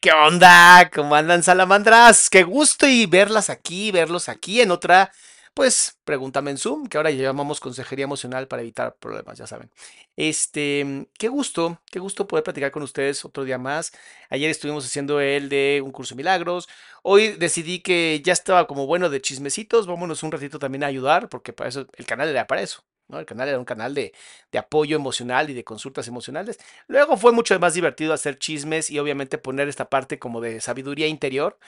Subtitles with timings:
[0.00, 0.88] ¿Qué onda?
[0.94, 2.30] ¿Cómo andan salamandras?
[2.30, 5.12] Qué gusto y verlas aquí, verlos aquí en otra,
[5.52, 9.70] pues, pregúntame en Zoom, que ahora llamamos consejería emocional para evitar problemas, ya saben.
[10.16, 13.92] Este, qué gusto, qué gusto poder platicar con ustedes otro día más.
[14.30, 16.66] Ayer estuvimos haciendo el de un curso de milagros.
[17.02, 19.86] Hoy decidí que ya estaba como bueno de chismecitos.
[19.86, 22.82] Vámonos un ratito también a ayudar, porque para eso el canal era para eso.
[23.18, 24.12] El canal era un canal de,
[24.56, 26.58] apoyo emocional y de consultas emocionales.
[26.86, 31.06] Luego fue mucho más divertido hacer chismes y obviamente poner esta parte como de sabiduría
[31.06, 31.58] interior.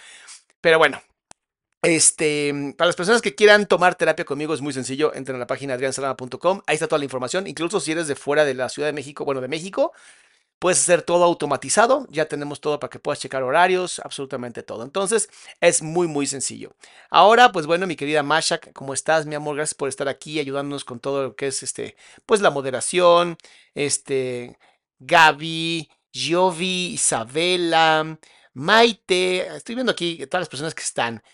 [0.60, 1.00] Pero bueno,
[1.82, 5.48] este, para las personas que quieran tomar terapia conmigo es muy sencillo, entren a la
[5.48, 8.88] página adriansalama.com, ahí está toda la información, incluso si eres de fuera de la Ciudad
[8.88, 9.92] de México, bueno, de México,
[10.62, 14.84] Puedes hacer todo automatizado, ya tenemos todo para que puedas checar horarios, absolutamente todo.
[14.84, 15.28] Entonces
[15.60, 16.76] es muy, muy sencillo.
[17.10, 19.56] Ahora, pues bueno, mi querida Masha, ¿cómo estás, mi amor?
[19.56, 21.96] Gracias por estar aquí ayudándonos con todo lo que es este,
[22.26, 23.38] pues la moderación,
[23.74, 24.56] este,
[25.00, 28.20] Gaby, Giovi, Isabela,
[28.54, 31.24] Maite, estoy viendo aquí todas las personas que están.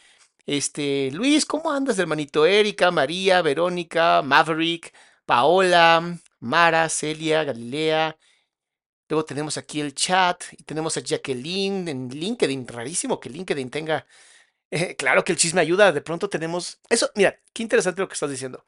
[0.47, 2.47] Este, Luis, ¿cómo andas, hermanito?
[2.47, 4.95] Erika, María, Verónica, Maverick,
[5.27, 8.17] Paola, Mara, Celia, Galilea,
[9.09, 12.67] Luego tenemos aquí el chat y tenemos a Jacqueline en LinkedIn.
[12.69, 14.07] Rarísimo que LinkedIn tenga.
[14.71, 15.93] Eh, claro que el chisme ayuda.
[15.93, 16.81] De pronto tenemos.
[16.89, 18.65] Eso, mira, qué interesante lo que estás diciendo.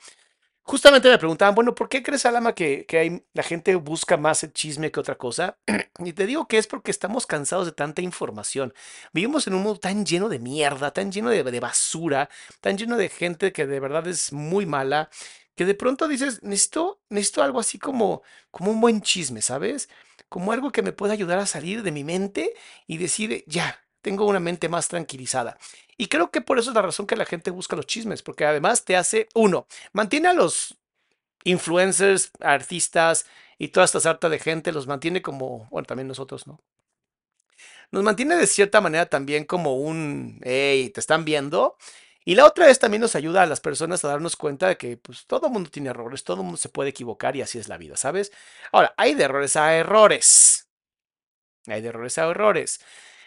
[0.62, 4.44] Justamente me preguntaban, bueno, ¿por qué crees, Alama, que, que hay, la gente busca más
[4.44, 5.58] el chisme que otra cosa?
[5.98, 8.72] y te digo que es porque estamos cansados de tanta información.
[9.12, 12.28] Vivimos en un mundo tan lleno de mierda, tan lleno de, de basura,
[12.60, 15.10] tan lleno de gente que de verdad es muy mala,
[15.54, 19.88] que de pronto dices, necesito, necesito algo así como, como un buen chisme, ¿sabes?
[20.30, 22.54] como algo que me pueda ayudar a salir de mi mente
[22.86, 25.58] y decir, ya, tengo una mente más tranquilizada.
[25.98, 28.46] Y creo que por eso es la razón que la gente busca los chismes, porque
[28.46, 30.78] además te hace, uno, mantiene a los
[31.42, 33.26] influencers, artistas
[33.58, 36.62] y toda esta sarta de gente, los mantiene como, bueno, también nosotros, ¿no?
[37.90, 41.76] Nos mantiene de cierta manera también como un, hey, te están viendo
[42.24, 44.96] y la otra es también nos ayuda a las personas a darnos cuenta de que
[44.96, 47.96] pues todo mundo tiene errores, todo mundo se puede equivocar y así es la vida,
[47.96, 48.32] ¿sabes?
[48.72, 50.68] Ahora, hay de errores a errores.
[51.66, 52.80] Hay de errores a errores.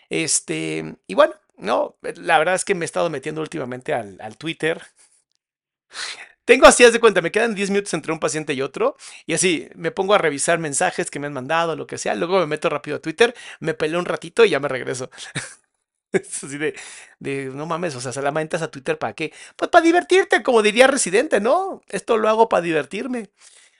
[0.09, 4.37] Este, y bueno, no, la verdad es que me he estado metiendo últimamente al, al
[4.37, 4.81] Twitter.
[6.45, 9.33] Tengo así, haz de cuenta, me quedan 10 minutos entre un paciente y otro, y
[9.33, 12.47] así me pongo a revisar mensajes que me han mandado, lo que sea, luego me
[12.47, 15.09] meto rápido a Twitter, me peleo un ratito y ya me regreso.
[16.13, 16.75] Es así de,
[17.53, 19.33] no mames, o sea, se la mantas a Twitter para qué?
[19.55, 21.81] Pues para divertirte, como diría Residente, ¿no?
[21.89, 23.29] Esto lo hago para divertirme.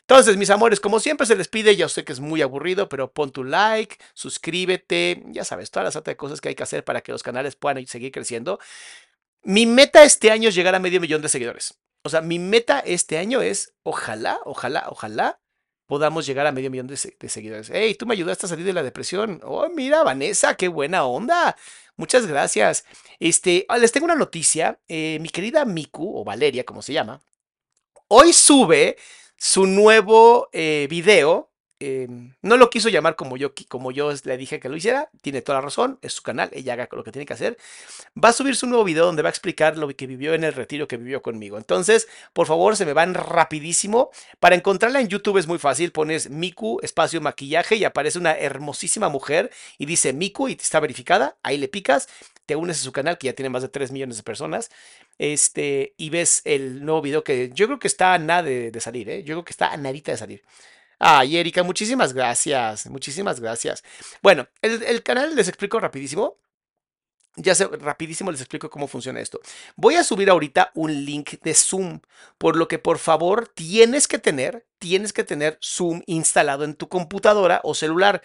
[0.02, 3.14] Entonces, mis amores, como siempre se les pide, yo sé que es muy aburrido, pero
[3.14, 7.02] pon tu like, suscríbete, ya sabes, todas las otras cosas que hay que hacer para
[7.02, 8.60] que los canales puedan seguir creciendo.
[9.44, 11.80] Mi meta este año es llegar a medio millón de seguidores.
[12.04, 15.40] O sea, mi meta este año es, ojalá, ojalá, ojalá
[15.94, 17.70] podamos llegar a medio millón de, seguidores.
[17.72, 19.40] Hey, tú me ayudaste a salir de la depresión.
[19.44, 21.56] Oh, mira, Vanessa, qué buena onda.
[21.98, 22.84] Muchas gracias.
[23.20, 24.80] Este, ah, les tengo una noticia.
[24.88, 27.22] Eh, mi querida Miku, o Valeria, como se llama,
[28.08, 28.98] hoy sube
[29.38, 31.52] su nuevo eh, video
[31.86, 35.42] Em, no lo quiso llamar como yo, como yo le dije que lo hiciera, tiene
[35.42, 37.58] toda la razón, es su canal, ella haga lo que tiene que hacer.
[38.22, 40.54] Va a subir su nuevo video donde va a explicar lo que vivió en el
[40.54, 41.58] retiro que vivió conmigo.
[41.58, 44.12] Entonces, por favor, se me van rapidísimo.
[44.40, 49.10] Para encontrarla en YouTube es muy fácil, pones Miku, espacio maquillaje y aparece una hermosísima
[49.10, 52.08] mujer y dice Miku y está verificada, ahí le picas,
[52.46, 54.70] te unes a su canal que ya tiene más de 3 millones de personas
[55.18, 58.80] este, y ves el nuevo video que yo creo que está a nada de, de
[58.80, 59.24] salir, ¿eh?
[59.24, 60.44] yo creo que está a nadita de salir.
[61.00, 63.84] Ay, Erika, muchísimas gracias, muchísimas gracias.
[64.22, 66.38] Bueno, el, canal les explico rapidísimo.
[67.36, 69.42] Ya sé, rapidísimo les explico cómo funciona esto.
[69.76, 72.00] Voy a subir ahorita un link de Zoom,
[72.38, 76.90] por lo que por favor tienes que tener, tienes que tener Zoom instalado en tu
[76.90, 78.22] computadora o celular.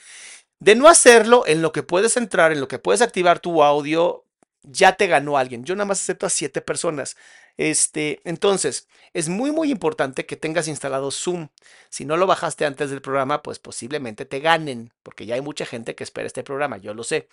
[0.61, 4.25] De no hacerlo, en lo que puedes entrar, en lo que puedes activar tu audio,
[4.62, 5.64] ya te ganó alguien.
[5.64, 7.17] Yo nada más acepto a siete personas.
[7.59, 11.49] Este, entonces, es muy, muy importante que tengas instalado Zoom.
[11.91, 15.67] Si no lo bajaste antes del programa, pues posiblemente te ganen, porque ya hay mucha
[15.67, 17.29] gente que espera este programa, yo lo sé.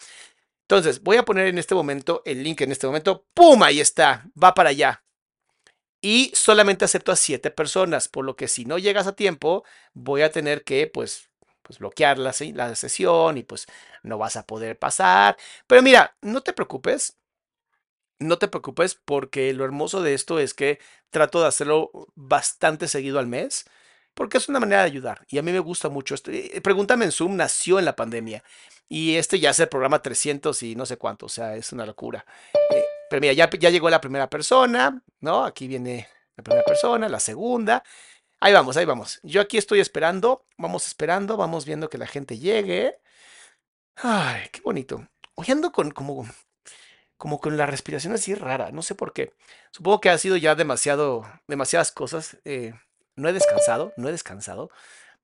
[0.64, 3.26] Entonces, voy a poner en este momento el link en este momento.
[3.36, 3.64] ¡Pum!
[3.64, 5.04] Ahí está, va para allá.
[6.02, 9.64] Y solamente acepto a siete personas, por lo que si no llegas a tiempo,
[9.94, 11.30] voy a tener que, pues,
[11.64, 13.66] pues bloquear la, la sesión y pues
[14.04, 15.38] no vas a poder pasar.
[15.68, 17.18] Pero mira, no te preocupes,
[18.20, 20.80] no te preocupes porque lo hermoso de esto es que
[21.10, 23.66] trato de hacerlo bastante seguido al mes
[24.14, 26.32] porque es una manera de ayudar y a mí me gusta mucho esto.
[26.32, 28.44] Eh, pregúntame en Zoom nació en la pandemia
[28.88, 31.86] y este ya es el programa 300 y no sé cuánto, o sea, es una
[31.86, 32.26] locura.
[32.74, 35.46] Eh, pero mira, ya, ya llegó la primera persona, ¿no?
[35.46, 37.84] Aquí viene la primera persona, la segunda.
[38.40, 39.20] Ahí vamos, ahí vamos.
[39.24, 43.00] Yo aquí estoy esperando, vamos esperando, vamos viendo que la gente llegue.
[43.96, 45.08] Ay, qué bonito.
[45.36, 46.28] Hoy ando con como
[47.18, 49.34] como con la respiración así rara, no sé por qué.
[49.72, 52.38] Supongo que ha sido ya demasiado, demasiadas cosas.
[52.46, 52.74] Eh,
[53.16, 54.70] no he descansado, no he descansado,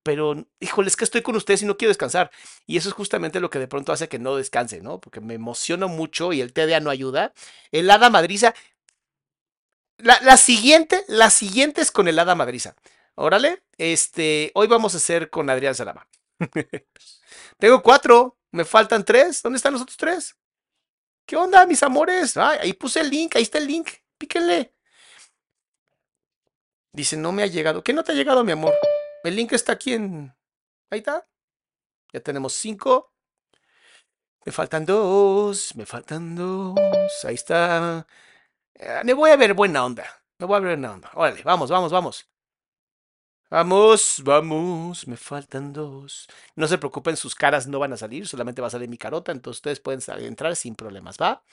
[0.04, 2.32] pero híjole, es que estoy con ustedes y no quiero descansar.
[2.66, 5.00] Y eso es justamente lo que de pronto hace que no descanse, ¿no?
[5.00, 7.34] Porque me emociono mucho y el TDA no ayuda.
[7.72, 8.56] El hada madriza.
[9.98, 12.76] La, siguiente, la siguiente es con el hada madriza.
[13.14, 16.08] Órale, este, hoy vamos a hacer con Adrián Salama.
[17.60, 19.44] Tengo cuatro, me faltan tres.
[19.44, 20.36] ¿Dónde están los otros tres?
[21.32, 22.36] ¿Qué onda, mis amores?
[22.36, 23.88] ahí puse el link, ahí está el link.
[24.18, 24.76] Píquenle.
[26.92, 27.82] Dice, no me ha llegado.
[27.82, 28.74] ¿Qué no te ha llegado, mi amor?
[29.24, 30.36] El link está aquí en...
[30.90, 31.26] Ahí está.
[32.12, 33.14] Ya tenemos cinco.
[34.46, 35.74] Me faltan dos.
[35.78, 36.76] Me faltan dos.
[37.24, 38.06] Ahí está.
[38.74, 40.04] Eh, me voy a ver buena onda.
[40.38, 41.12] Me voy a ver buena onda.
[41.14, 42.30] Órale, vamos, vamos, vamos.
[43.52, 46.28] Vamos, vamos, me faltan dos.
[46.56, 49.32] No se preocupen, sus caras no van a salir, solamente va a salir mi carota,
[49.34, 51.44] entonces ustedes pueden entrar sin problemas, ¿va?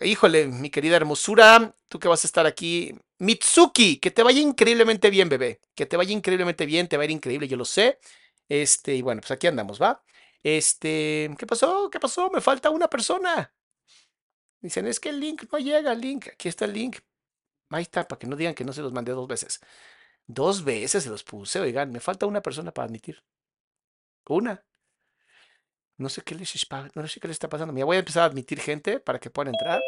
[0.00, 2.94] Híjole, mi querida hermosura, tú que vas a estar aquí.
[3.18, 5.60] Mitsuki, que te vaya increíblemente bien, bebé.
[5.74, 7.98] Que te vaya increíblemente bien, te va a ir increíble, yo lo sé.
[8.48, 10.02] Este, y bueno, pues aquí andamos, ¿va?
[10.42, 11.90] Este, ¿qué pasó?
[11.90, 12.30] ¿Qué pasó?
[12.30, 13.52] Me falta una persona.
[14.62, 16.28] Dicen, es que el link no llega, el link.
[16.28, 16.98] Aquí está el link.
[17.70, 19.60] Ahí está, para que no digan que no se los mandé dos veces.
[20.32, 23.20] Dos veces se los puse, oigan, me falta una persona para admitir.
[24.28, 24.64] Una.
[25.96, 27.72] No sé qué les, está pasando.
[27.72, 29.80] Me voy a empezar a admitir gente para que puedan entrar.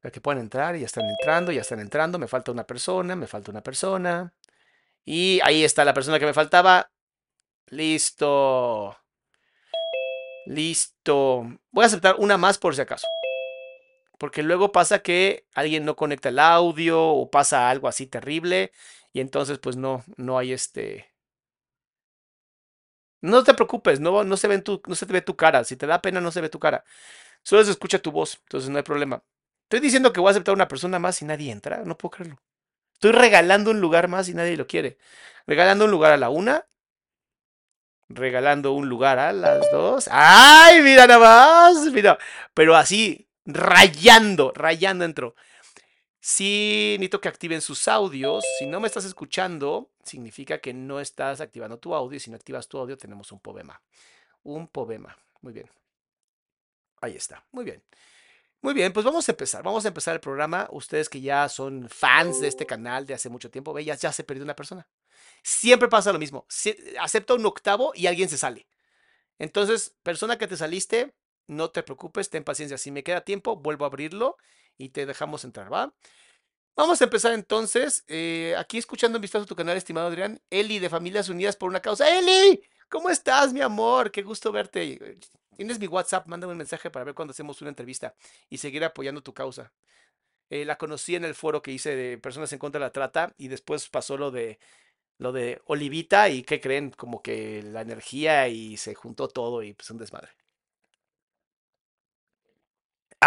[0.00, 2.18] Para que puedan entrar, ya están entrando, ya están entrando.
[2.18, 4.34] Me falta una persona, me falta una persona.
[5.04, 6.90] Y ahí está la persona que me faltaba.
[7.66, 8.96] Listo.
[10.46, 11.44] Listo.
[11.70, 13.06] Voy a aceptar una más por si acaso.
[14.18, 18.72] Porque luego pasa que alguien no conecta el audio o pasa algo así terrible
[19.12, 21.12] y entonces pues no, no hay este...
[23.22, 25.64] No te preocupes, no, no, se tu, no se te ve tu cara.
[25.64, 26.84] Si te da pena, no se ve tu cara.
[27.42, 29.22] Solo se escucha tu voz, entonces no hay problema.
[29.64, 31.82] Estoy diciendo que voy a aceptar una persona más y nadie entra.
[31.84, 32.40] No puedo creerlo.
[32.92, 34.98] Estoy regalando un lugar más y nadie lo quiere.
[35.46, 36.66] Regalando un lugar a la una.
[38.08, 40.08] Regalando un lugar a las dos.
[40.12, 41.78] ¡Ay, mira nada más!
[41.92, 42.18] Mira.
[42.54, 45.34] Pero así, rayando, rayando entró.
[46.20, 48.44] Sí, necesito que activen sus audios.
[48.58, 52.16] Si no me estás escuchando, significa que no estás activando tu audio.
[52.16, 53.80] Y si no activas tu audio, tenemos un poema.
[54.42, 55.16] Un poema.
[55.40, 55.70] Muy bien.
[57.00, 57.44] Ahí está.
[57.52, 57.82] Muy bien.
[58.60, 59.62] Muy bien, pues vamos a empezar.
[59.62, 60.66] Vamos a empezar el programa.
[60.72, 64.12] Ustedes que ya son fans de este canal de hace mucho tiempo, ve, ya, ya
[64.12, 64.88] se perdió una persona.
[65.44, 66.46] Siempre pasa lo mismo.
[67.00, 68.66] acepta un octavo y alguien se sale.
[69.38, 71.14] Entonces, persona que te saliste,
[71.46, 72.78] no te preocupes, ten paciencia.
[72.78, 74.36] Si me queda tiempo, vuelvo a abrirlo
[74.78, 75.94] y te dejamos entrar, ¿va?
[76.76, 78.04] Vamos a empezar entonces.
[78.08, 80.40] eh, aquí escuchando en vistazo tu canal, estimado Adrián.
[80.50, 82.08] Eli de Familias Unidas por una Causa.
[82.18, 82.60] ¡Eli!
[82.88, 84.10] ¿Cómo estás, mi amor?
[84.10, 85.18] Qué gusto verte.
[85.56, 88.14] Tienes mi WhatsApp, mándame un mensaje para ver cuando hacemos una entrevista
[88.50, 89.72] y seguir apoyando tu causa.
[90.50, 93.34] Eh, la conocí en el foro que hice de personas en contra de la trata
[93.38, 94.58] y después pasó lo de
[95.18, 96.90] lo de Olivita y ¿qué creen?
[96.90, 100.30] Como que la energía y se juntó todo y pues un desmadre.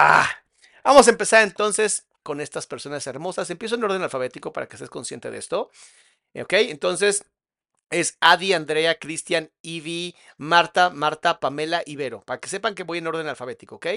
[0.02, 0.30] Ah,
[0.82, 3.50] vamos a empezar entonces con estas personas hermosas.
[3.50, 5.70] Empiezo en orden alfabético para que estés consciente de esto.
[6.36, 6.54] ¿Ok?
[6.54, 7.26] Entonces
[7.90, 12.22] es Adi, Andrea, Cristian, Ivy, Marta, Marta, Pamela, Ibero.
[12.22, 13.88] Para que sepan que voy en orden alfabético, ¿ok?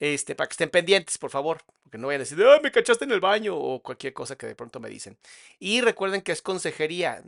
[0.00, 3.04] Este, para que estén pendientes, por favor, porque no vayan a decir, ah, me cachaste
[3.04, 5.18] en el baño o cualquier cosa que de pronto me dicen.
[5.58, 7.22] Y recuerden que es consejería,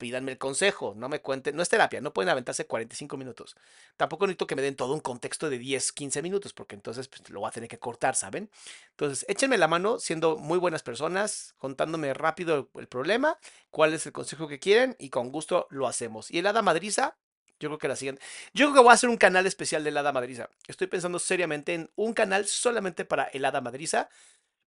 [0.00, 3.54] pídanme el consejo, no me cuenten, no es terapia, no pueden aventarse 45 minutos.
[3.98, 7.28] Tampoco necesito que me den todo un contexto de 10, 15 minutos, porque entonces pues,
[7.28, 8.50] lo voy a tener que cortar, ¿saben?
[8.92, 13.38] Entonces, échenme la mano siendo muy buenas personas, contándome rápido el problema,
[13.70, 16.30] cuál es el consejo que quieren y con gusto lo hacemos.
[16.30, 17.18] Y el hada madriza,
[17.60, 18.22] yo creo que la siguiente.
[18.54, 20.48] Yo creo que voy a hacer un canal especial de Hada Madriza.
[20.66, 24.08] Estoy pensando seriamente en un canal solamente para el Madriza,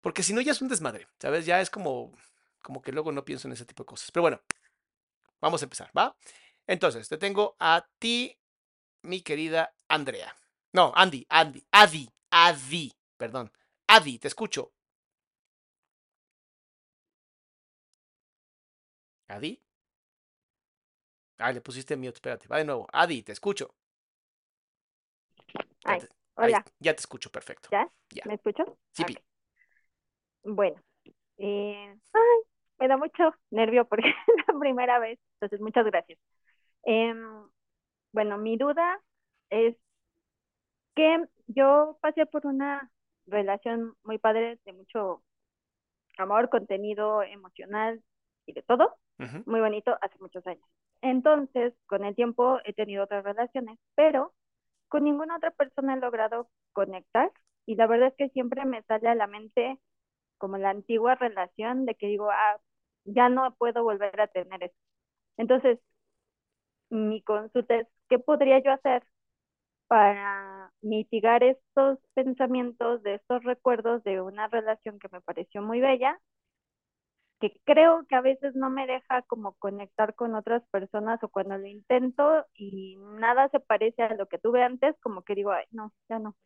[0.02, 1.46] porque si no ya es un desmadre, ¿sabes?
[1.46, 2.14] Ya es como,
[2.62, 4.12] como que luego no pienso en ese tipo de cosas.
[4.12, 4.42] Pero bueno,
[5.42, 6.16] vamos a empezar, ¿va?
[6.68, 8.38] Entonces, te tengo a ti,
[9.04, 10.36] mi querida Andrea.
[10.74, 13.52] No, Andy, Andy, Adi, Adi, perdón.
[13.88, 14.74] Adi, te escucho.
[19.30, 19.63] Adi.
[21.44, 22.48] Ah, le pusiste mute, espérate.
[22.48, 22.88] Va de nuevo.
[22.94, 23.76] Adi, te escucho.
[25.86, 27.68] Ya Ay, te- hola, ya te escucho, perfecto.
[27.70, 27.90] ¿ya?
[28.12, 28.24] Ya.
[28.26, 28.64] ¿Me escucho?
[28.94, 29.08] Sí, Ok.
[29.10, 29.18] Pi.
[30.46, 30.78] Bueno,
[31.38, 32.40] eh, ay,
[32.80, 36.18] me da mucho nervio porque es la primera vez, entonces muchas gracias.
[36.84, 37.50] Em,
[38.14, 39.02] bueno, mi duda
[39.50, 39.76] es
[40.96, 42.92] que yo pasé por una
[43.26, 45.24] relación muy padre de mucho
[46.18, 48.04] amor, contenido emocional
[48.46, 48.96] y de todo,
[49.46, 50.68] muy bonito hace muchos años.
[51.04, 54.34] Entonces, con el tiempo he tenido otras relaciones, pero
[54.90, 57.32] con ninguna otra persona he logrado conectar
[57.68, 59.80] y la verdad es que siempre me sale a la mente
[60.40, 62.62] como la antigua relación de que digo, ah,
[63.06, 64.76] ya no puedo volver a tener eso.
[65.38, 65.80] Entonces,
[66.90, 69.04] mi consulta es, ¿qué podría yo hacer
[69.88, 76.20] para mitigar estos pensamientos, de estos recuerdos de una relación que me pareció muy bella,
[77.44, 81.58] que creo que a veces no me deja como conectar con otras personas o cuando
[81.58, 85.66] lo intento y nada se parece a lo que tuve antes, como que digo, ay,
[85.72, 86.38] no, ya no.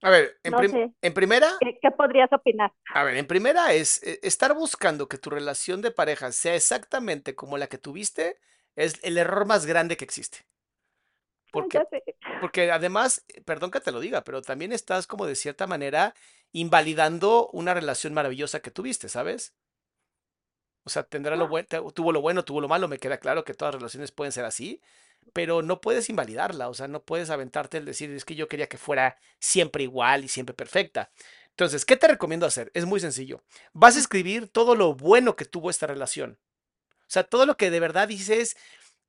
[0.00, 0.92] A ver, en, No prim- sé.
[1.02, 2.72] en primera, ¿Qué, qué podrías opinar?
[2.94, 7.34] a ver, en primera es eh, estar buscando que tu relación de pareja sea exactamente
[7.34, 8.38] como la que tuviste,
[8.74, 10.38] es el error más grande que existe.
[11.44, 12.02] Ay, Porque, sé.
[12.40, 16.14] porque además, eh, perdón que te lo diga, pero también estás como de cierta manera
[16.52, 19.54] invalidando una relación maravillosa que tuviste, ¿sabes?
[20.84, 23.54] O sea, tendrá lo bueno, tuvo lo bueno, tuvo lo malo, me queda claro que
[23.54, 24.80] todas las relaciones pueden ser así,
[25.32, 28.68] pero no puedes invalidarla, o sea, no puedes aventarte el decir, es que yo quería
[28.68, 31.10] que fuera siempre igual y siempre perfecta.
[31.50, 32.70] Entonces, ¿qué te recomiendo hacer?
[32.74, 33.42] Es muy sencillo.
[33.72, 36.38] Vas a escribir todo lo bueno que tuvo esta relación.
[36.90, 38.56] O sea, todo lo que de verdad dices,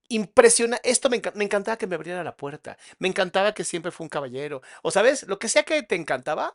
[0.10, 4.06] impresiona, esto me, me encantaba que me abriera la puerta, me encantaba que siempre fue
[4.06, 6.51] un caballero, o sabes, lo que sea que te encantaba,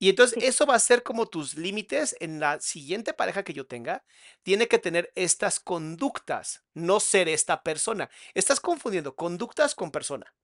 [0.00, 0.40] y entonces Sí.
[0.40, 4.04] eso va a ser como tus límites en la siguiente pareja que yo tenga.
[4.42, 8.10] Tiene que tener estas conductas, no ser esta persona.
[8.34, 10.34] Estás confundiendo conductas con persona.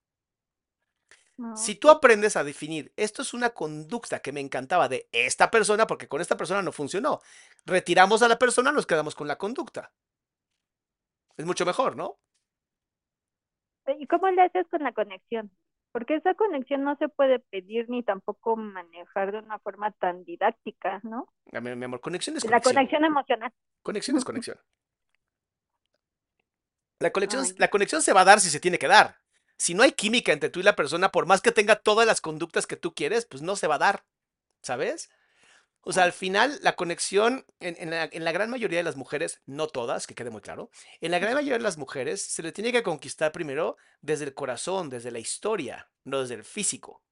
[1.39, 5.51] No, Si tú aprendes a definir, esto es una conducta que me encantaba de esta
[5.51, 7.21] persona, porque con esta persona no funcionó.
[7.65, 9.93] Retiramos a la persona, nos quedamos con la conducta.
[11.39, 12.19] Es mucho mejor, ¿no?
[13.99, 15.51] ¿Y cómo le haces con la conexión?
[15.97, 21.01] Porque esa conexión no se puede pedir ni tampoco manejar de una forma tan didáctica,
[21.03, 21.33] ¿no?
[21.51, 22.75] Mi, mi amor, conexión es La conexión.
[22.75, 23.53] conexión emocional.
[23.83, 24.59] Conexión es conexión.
[26.99, 27.55] La conexión, Ay.
[27.57, 29.17] la conexión se va a dar si se tiene que dar.
[29.57, 32.21] Si no hay química entre tú y la persona, por más que tenga todas las
[32.21, 34.05] conductas que tú quieres, pues no se va a dar.
[34.61, 35.09] ¿Sabes?
[35.89, 38.97] O sea, al final, la conexión en, en la, en la gran mayoría de las
[38.97, 40.69] mujeres, no todas, que quede muy claro,
[41.01, 44.35] en la gran mayoría de las mujeres se le tiene que conquistar primero desde el
[44.35, 47.05] corazón, desde la historia, no desde el físico.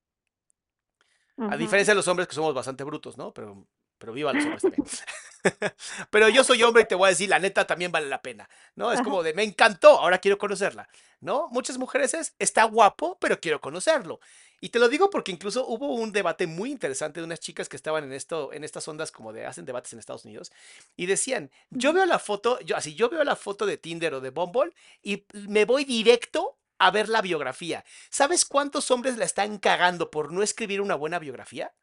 [1.37, 3.33] A diferencia de los hombres que somos bastante brutos, ¿no?
[3.33, 3.65] Pero,
[3.97, 4.85] pero viva los hombres también.
[6.11, 8.49] pero yo soy hombre y te voy a decir, la neta también vale la pena,
[8.75, 8.93] ¿no?
[8.93, 10.89] Es como de, me encantó, ahora quiero conocerla,
[11.21, 11.49] ¿no?
[11.51, 14.21] Muchas mujeres es, está guapo, pero quiero conocerlo.
[14.65, 17.77] Y te lo digo porque incluso hubo un debate muy interesante de unas chicas que
[17.77, 20.53] estaban en esto, en estas ondas como de hacen debates en Estados Unidos
[20.97, 24.23] y decían, yo veo la foto, yo así, yo veo la foto de Tinder o
[24.23, 27.85] de Bumble y me voy directo a ver la biografía.
[28.09, 31.75] ¿Sabes cuántos hombres la están cagando por no escribir una buena biografía?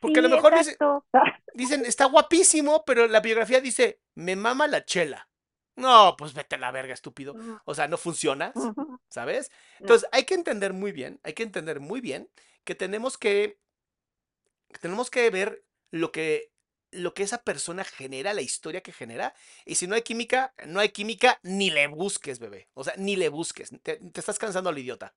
[0.00, 0.54] Porque a lo mejor
[1.54, 5.28] dicen, está guapísimo, pero la biografía dice, me mama la chela.
[5.76, 7.34] No, pues vete a la verga, estúpido.
[7.64, 8.52] O sea, no funciona.
[9.08, 9.50] ¿sabes?
[9.80, 12.28] Entonces, hay que entender muy bien, hay que entender muy bien
[12.64, 13.58] que tenemos que,
[14.72, 16.50] que tenemos que ver lo que,
[16.90, 19.34] lo que esa persona genera, la historia que genera.
[19.64, 22.68] Y si no hay química, no hay química, ni le busques, bebé.
[22.74, 23.70] O sea, ni le busques.
[23.82, 25.14] Te, te estás cansando al idiota.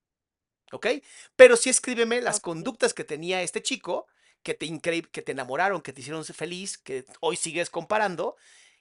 [0.71, 0.87] ¿Ok?
[1.35, 4.07] Pero sí escríbeme las conductas que tenía este chico,
[4.43, 8.35] que te, que te enamoraron, que te hicieron feliz, que hoy sigues comparando,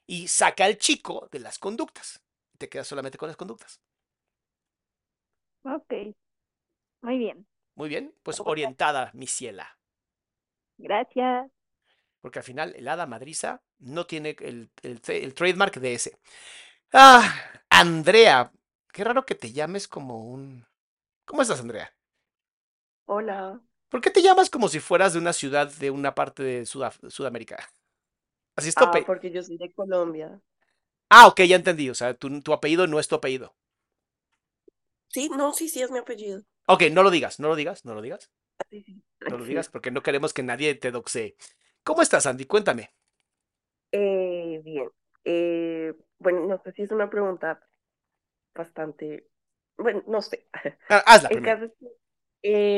[0.07, 2.23] y saca al chico de las conductas.
[2.59, 3.81] Te quedas solamente con las conductas.
[5.65, 6.15] Ok.
[7.03, 7.47] Muy bien.
[7.77, 9.79] Muy bien, pues orientada, mi ciela.
[10.79, 11.51] Gracias.
[12.21, 16.19] Porque al final el hada madriza no tiene el, el el trademark de ese.
[16.93, 17.23] Ah,
[17.71, 18.53] Andrea.
[18.93, 20.67] Qué raro que te llames como un...
[21.27, 21.93] ¿Cómo estás, Andrea?
[23.07, 23.61] Hola.
[23.89, 27.11] ¿Por qué te llamas como si fueras de una ciudad de una parte de Sudaf-
[27.11, 27.57] Sudamérica?
[28.57, 30.41] Así es tu Ah, porque yo soy de Colombia.
[31.11, 31.91] Ah, ok, ya entendí.
[31.91, 33.57] O sea, tu, tu apellido no es tu apellido.
[35.09, 36.43] Sí, no, sí, sí, es mi apellido.
[36.69, 39.03] Ok, no lo digas, no lo digas, no lo digas, Ah, Sí, sí.
[39.27, 41.37] no lo digas, porque no queremos que nadie te doxee.
[41.85, 42.47] ¿Cómo estás, Andy?
[42.47, 42.93] Cuéntame.
[43.93, 44.89] Eh, bien.
[45.25, 47.61] Eh, bueno, no sé si es una pregunta
[48.55, 49.29] bastante,
[49.79, 50.49] bueno, no sé.
[50.89, 51.89] Ah, hazla El caso es que,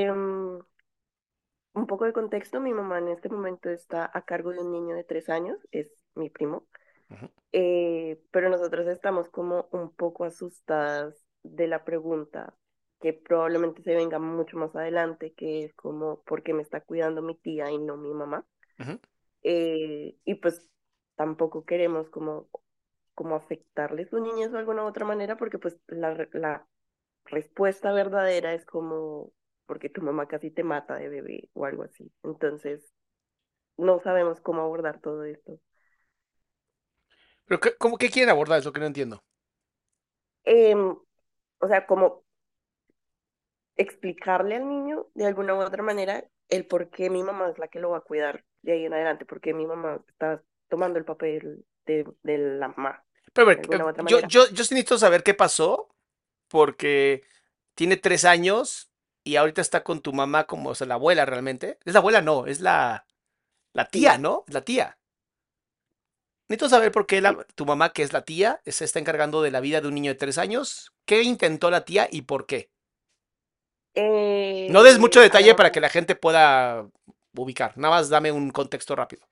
[0.04, 0.60] em,
[1.78, 4.94] un poco de contexto, mi mamá en este momento está a cargo de un niño
[4.94, 6.66] de tres años, es mi primo.
[7.52, 12.54] Eh, pero nosotros estamos como un poco asustadas de la pregunta
[13.00, 17.22] que probablemente se venga mucho más adelante, que es como, ¿por qué me está cuidando
[17.22, 18.44] mi tía y no mi mamá?
[19.42, 20.68] Eh, y pues
[21.14, 22.48] tampoco queremos como,
[23.14, 26.66] como afectarle su niñez de alguna u otra manera, porque pues la
[27.24, 29.32] respuesta verdadera es como,
[29.68, 32.10] porque tu mamá casi te mata de bebé o algo así.
[32.24, 32.82] Entonces,
[33.76, 35.60] no sabemos cómo abordar todo esto.
[37.44, 38.58] Pero qué, ¿cómo que quieren abordar?
[38.58, 39.22] Es lo que no entiendo.
[40.44, 40.96] Em,
[41.58, 42.24] o sea, como
[43.76, 47.68] explicarle al niño de alguna u otra manera el por qué mi mamá es la
[47.68, 51.04] que lo va a cuidar de ahí en adelante, porque mi mamá está tomando el
[51.04, 53.04] papel de, de la mamá.
[53.34, 55.94] Pero de eh, yo, yo, yo sí necesito saber qué pasó,
[56.48, 57.22] porque
[57.74, 58.87] tiene tres años
[59.28, 61.78] y ahorita está con tu mamá como, o sea, la abuela realmente.
[61.84, 63.06] Es la abuela, no, es la,
[63.74, 64.18] la tía.
[64.18, 64.44] ¿no?
[64.48, 64.98] La tía.
[66.48, 69.50] Necesito saber por qué la- tu mamá, que es la tía, se está encargando de
[69.50, 70.92] la vida de un niño de tres años.
[71.06, 72.70] ¿Qué intentó la tía y por qué?
[74.68, 76.86] No des mucho Eh, la detalle para mamá, que la gente pueda
[77.36, 77.76] ubicar.
[77.76, 79.26] Nada más dame un contexto rápido.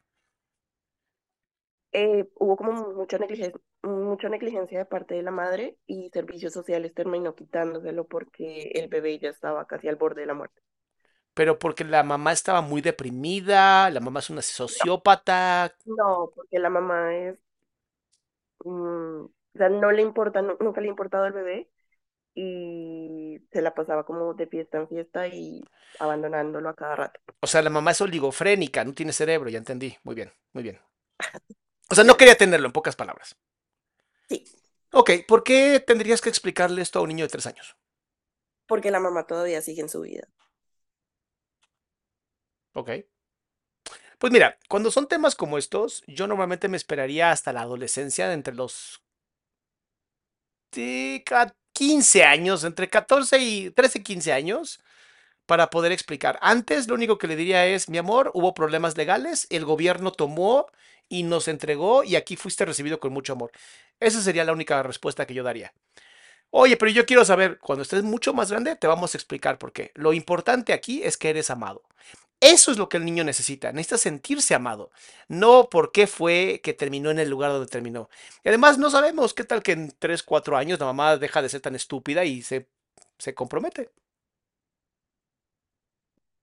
[1.92, 6.94] eh, hubo como mucha negligencia, mucha negligencia de parte de la madre y servicios sociales
[6.94, 10.62] terminó quitándoselo porque el bebé ya estaba casi al borde de la muerte.
[11.34, 15.74] Pero porque la mamá estaba muy deprimida, la mamá es una sociópata.
[15.86, 17.38] No, porque la mamá es,
[18.64, 21.70] mm, o sea, no le importa, nu- nunca le ha importado el bebé
[22.34, 25.62] y se la pasaba como de fiesta en fiesta y
[25.98, 27.20] abandonándolo a cada rato.
[27.40, 29.96] O sea, la mamá es oligofrénica, no tiene cerebro, ya entendí.
[30.04, 30.78] Muy bien, muy bien.
[31.90, 33.36] O sea, no quería tenerlo, en pocas palabras.
[34.28, 34.44] Sí,
[34.92, 37.76] Ok, ¿por qué tendrías que explicarle esto a un niño de tres años?
[38.66, 40.28] porque la mamá todavía sigue en su vida.
[42.74, 42.90] Ok.
[44.18, 48.34] Pues mira, cuando son temas como estos, yo normalmente me esperaría hasta la adolescencia, de
[48.34, 49.02] entre los
[50.72, 54.80] de ca- 15 años, entre 14 y 13 y 15 años,
[55.46, 56.38] para poder explicar.
[56.42, 60.66] Antes, lo único que le diría es, mi amor, hubo problemas legales, el gobierno tomó
[61.08, 63.52] y nos entregó y aquí fuiste recibido con mucho amor.
[64.00, 65.72] Esa sería la única respuesta que yo daría.
[66.50, 69.72] Oye, pero yo quiero saber, cuando estés mucho más grande, te vamos a explicar por
[69.72, 69.90] qué.
[69.94, 71.82] Lo importante aquí es que eres amado.
[72.40, 73.72] Eso es lo que el niño necesita.
[73.72, 74.90] Necesita sentirse amado.
[75.28, 78.08] No por qué fue que terminó en el lugar donde terminó.
[78.44, 81.48] Y además no sabemos qué tal que en 3, 4 años la mamá deja de
[81.48, 82.68] ser tan estúpida y se,
[83.18, 83.90] se compromete.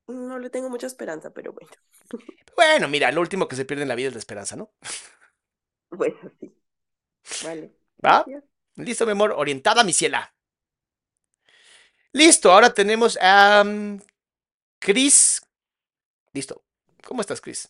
[0.07, 1.71] No le tengo mucha esperanza, pero bueno,
[2.55, 4.71] Bueno, mira, lo último que se pierde en la vida es la esperanza, ¿no?
[5.91, 6.55] bueno, sí.
[7.39, 8.17] Vale, ¿Va?
[8.25, 8.43] gracias.
[8.75, 9.33] Listo, mi amor.
[9.35, 10.33] Orientada, mi ciela.
[12.13, 13.99] Listo, ahora tenemos a mm,
[14.79, 15.41] Chris.
[16.33, 16.63] Listo.
[17.07, 17.69] ¿Cómo estás, Chris?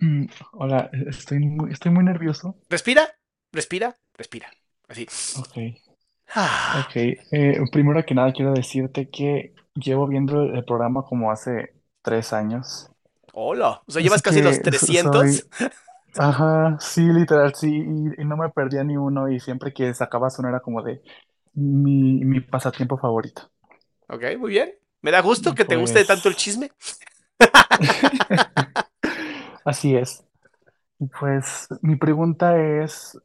[0.00, 2.56] Mm, hola, e- estoy muy, estoy muy nervioso.
[2.74, 3.04] Respira,
[3.52, 3.88] respira,
[4.20, 4.48] respira.
[4.88, 5.04] Así.
[5.34, 5.56] Ok,
[6.34, 6.96] Ah, ok.
[6.96, 12.90] Eh, primero que nada quiero decirte que llevo viendo el programa como hace tres años.
[13.32, 13.82] hola.
[13.86, 14.94] O sea, Así llevas casi los que so- 300.
[14.94, 15.48] soy,
[16.16, 20.38] ajá, sí, literal, sí, y, y no me perdía ni uno y siempre que sacabas
[20.40, 21.02] uno era como de
[21.54, 23.50] mi, mi pasatiempo favorito.
[24.08, 24.72] Ok, muy bien.
[25.02, 26.70] Me da gusto que te guste tanto el Pues, chisme.
[29.64, 30.24] Así es.
[31.20, 33.18] Pues mi pregunta es,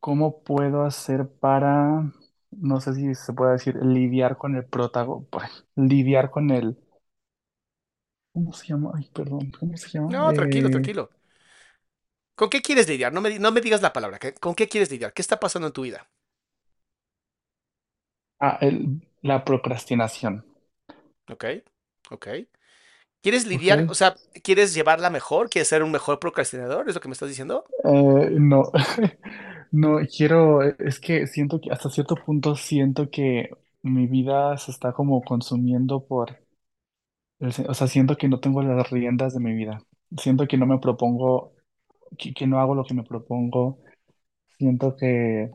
[0.00, 2.12] ¿cómo puedo hacer para,
[2.60, 6.76] no sé si se puede decir, lidiar con el protagonista, lidiar con el,
[8.32, 8.92] ¿cómo se llama?
[8.94, 10.14] Ay, perdón, ¿cómo se llama?
[10.14, 11.10] No, tranquilo, Eh, tranquilo.
[12.36, 13.12] ¿Con qué quieres lidiar?
[13.12, 14.18] No me, di- no me digas la palabra.
[14.20, 15.12] ¿qué- ¿Con qué quieres lidiar?
[15.12, 16.08] ¿Qué está pasando en tu vida?
[18.38, 20.44] ah, el- la procrastinación.
[21.30, 21.44] ¿Ok?
[22.10, 22.28] ¿Ok?
[23.22, 23.70] ¿Quieres ¿Ok?
[23.70, 23.84] lidiar?
[23.88, 25.50] O sea, ¿quieres llevarla mejor?
[25.50, 26.88] ¿Quieres ser un mejor procrastinador?
[26.88, 27.66] ¿Es lo que me estás diciendo?
[27.84, 28.70] Eh, no,
[29.74, 33.50] no, quiero, es que siento que hasta cierto punto siento que
[33.82, 36.38] mi vida se está como consumiendo por,
[37.40, 39.80] el se- o sea, siento que no tengo las riendas de mi vida.
[40.18, 41.54] Siento que no me propongo,
[42.18, 43.80] que, que no hago lo que me propongo.
[44.58, 45.50] Siento que,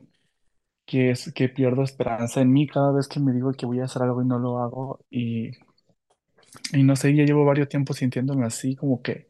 [0.85, 3.85] que, es, que pierdo esperanza en mí cada vez que me digo que voy a
[3.85, 5.01] hacer algo y no lo hago.
[5.11, 5.51] Y,
[6.73, 9.27] y no sé, ya llevo varios tiempos sintiéndome así, como que,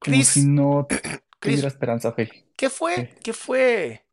[0.00, 0.88] como si Chris, no
[1.42, 2.45] tuviera Chris, esperanza, fe.
[2.56, 3.10] ¿Qué fue?
[3.22, 4.04] ¿Qué fue?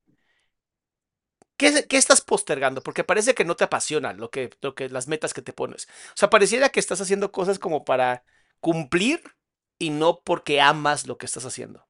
[1.58, 2.82] ¿Qué, qué estás postergando?
[2.84, 5.86] Porque parece que no te apasiona lo que, lo que, las metas que te pones.
[6.10, 8.24] O sea, pareciera que estás haciendo cosas como para
[8.60, 9.22] cumplir
[9.80, 11.80] y no porque amas lo que estás haciendo.
[11.82, 11.88] O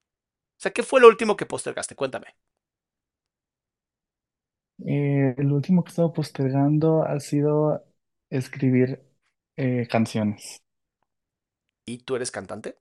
[0.60, 1.96] sea, ¿qué fue lo último que postergaste?
[1.96, 2.36] Cuéntame.
[4.86, 7.84] Eh, el último que he estado postergando ha sido
[8.30, 9.02] escribir
[9.58, 10.64] eh, canciones.
[11.86, 12.78] ¿Y tú eres cantante?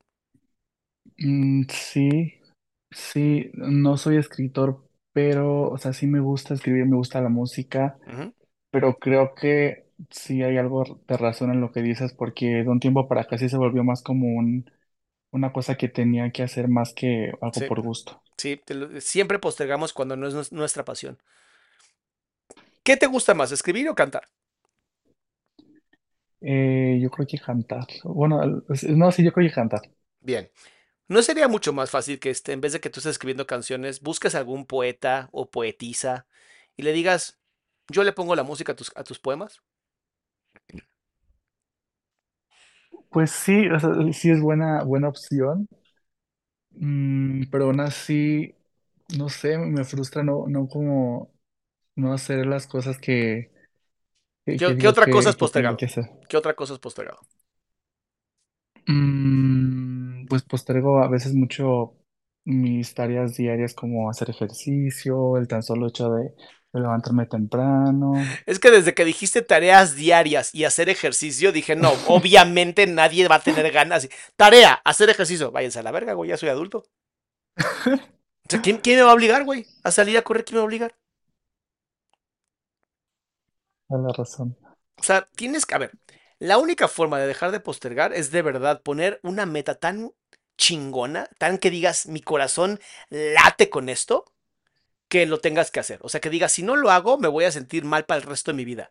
[1.19, 2.42] Mm, sí,
[2.95, 7.99] sí, no soy escritor, pero, o sea, sí me gusta escribir, me gusta la música,
[8.07, 8.33] Ujú,
[8.71, 12.81] pero creo que sí hay algo de razón en lo que dices, porque de un
[12.81, 14.71] tiempo para acá sí se volvió más como un,
[15.33, 18.23] una cosa que tenía que hacer más que algo Sí, por gusto.
[18.39, 21.19] sí, te lo- siempre postergamos cuando no es nues- nuestra pasión.
[22.85, 24.29] ¿Qué te gusta más, escribir o cantar?
[26.41, 27.87] Eh, yo creo que cantar.
[28.05, 28.63] Bueno,
[28.97, 29.81] no, sí, yo creo que cantar.
[30.21, 30.51] Bien.
[31.12, 34.01] ¿No sería mucho más fácil que este, en vez de que tú estés escribiendo canciones,
[34.01, 36.27] busques algún poeta o poetisa
[36.77, 37.38] y le digas,
[37.88, 39.62] yo le pongo la música a tus, a tus poemas?
[43.11, 45.68] Pues sí, o sea, sí es buena, buena opción.
[46.70, 48.55] Mm, pero aún así,
[49.18, 51.33] no sé, me frustra no, no como
[51.96, 53.53] no hacer las cosas que,
[54.46, 55.79] que, que ¿Qué, qué digo otra cosa que, que tengo postergado?
[55.79, 56.07] que hacer.
[56.29, 57.20] ¿Qué otra cosa has postergado?
[58.88, 61.95] Mm, pues postergo a veces mucho
[62.45, 66.35] mis tareas diarias como hacer ejercicio, el tan solo hecho de,
[66.73, 68.15] de levantarme temprano.
[68.47, 73.37] Es que desde que dijiste tareas diarias y hacer ejercicio, dije, no, obviamente nadie va
[73.37, 74.09] a tener ganas.
[74.37, 75.51] Tarea, hacer ejercicio.
[75.53, 76.85] Váyanse a la verga, güey, ya soy adulto.
[78.47, 79.67] O sea, ¿quién, quién me va a obligar, güey?
[79.83, 80.95] A salir a correr, ¿quién me va a obligar?
[83.91, 84.57] A la razón.
[84.97, 85.93] O sea, tienes que, a ver,
[86.43, 90.11] la única forma de dejar de postergar es de verdad poner una meta tan
[90.59, 94.25] chingona, tan que digas, mi corazón late con esto,
[95.07, 96.01] que lo tengas que hacer.
[96.03, 98.27] O sea, que digas, si no lo hago, me voy a sentir mal para el
[98.27, 98.91] resto de mi vida.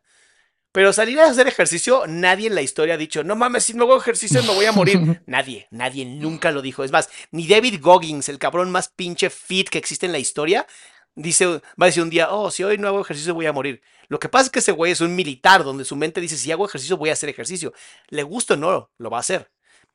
[0.72, 3.84] Pero salir a hacer ejercicio, nadie en la historia ha dicho, no mames, si no
[3.84, 5.22] hago ejercicio me voy a morir.
[5.26, 6.86] Nadie, nadie nunca lo dijo.
[6.86, 10.66] Es más, ni David Goggins, el cabrón más pinche fit que existe en la historia,
[11.15, 13.82] dice, va a decir un día, oh, si hoy no hago ejercicio voy a morir.
[14.08, 16.52] Lo que pasa es que ese güey es un militar, donde su mente dice, si
[16.52, 17.74] hago ejercicio voy a hacer ejercicio.
[18.10, 19.52] Le gusta o no, lo va a hacer.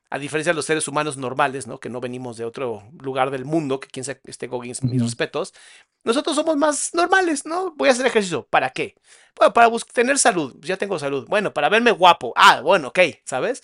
[0.09, 1.79] A diferencia de los seres humanos normales, ¿no?
[1.79, 5.53] Que no venimos de otro lugar del mundo, que quien sea este Goggins, mis respetos.
[6.05, 7.73] Nosotros somos más normales, ¿no?
[7.75, 8.47] Voy a hacer ejercicio.
[8.49, 8.95] ¿Para qué?
[9.35, 10.55] Bueno, para tener salud.
[10.61, 11.27] Ya tengo salud.
[11.27, 12.31] Bueno, para verme guapo.
[12.37, 13.61] Ah, bueno, ok, ¿sabes?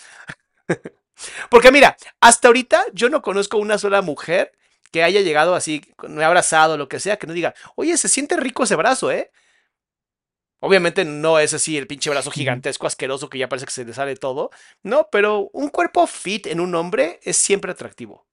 [1.50, 4.52] Porque mira, hasta ahorita yo no conozco una sola mujer
[4.94, 8.08] que haya llegado así, me ha abrazado, lo que sea, que no diga, oye, se
[8.08, 9.32] siente rico ese brazo, ¿eh?
[10.60, 13.94] Obviamente no es así el pinche brazo gigantesco, asqueroso, que ya parece que se le
[13.94, 14.52] sale todo.
[14.84, 18.28] No, pero un cuerpo fit en un hombre es siempre atractivo.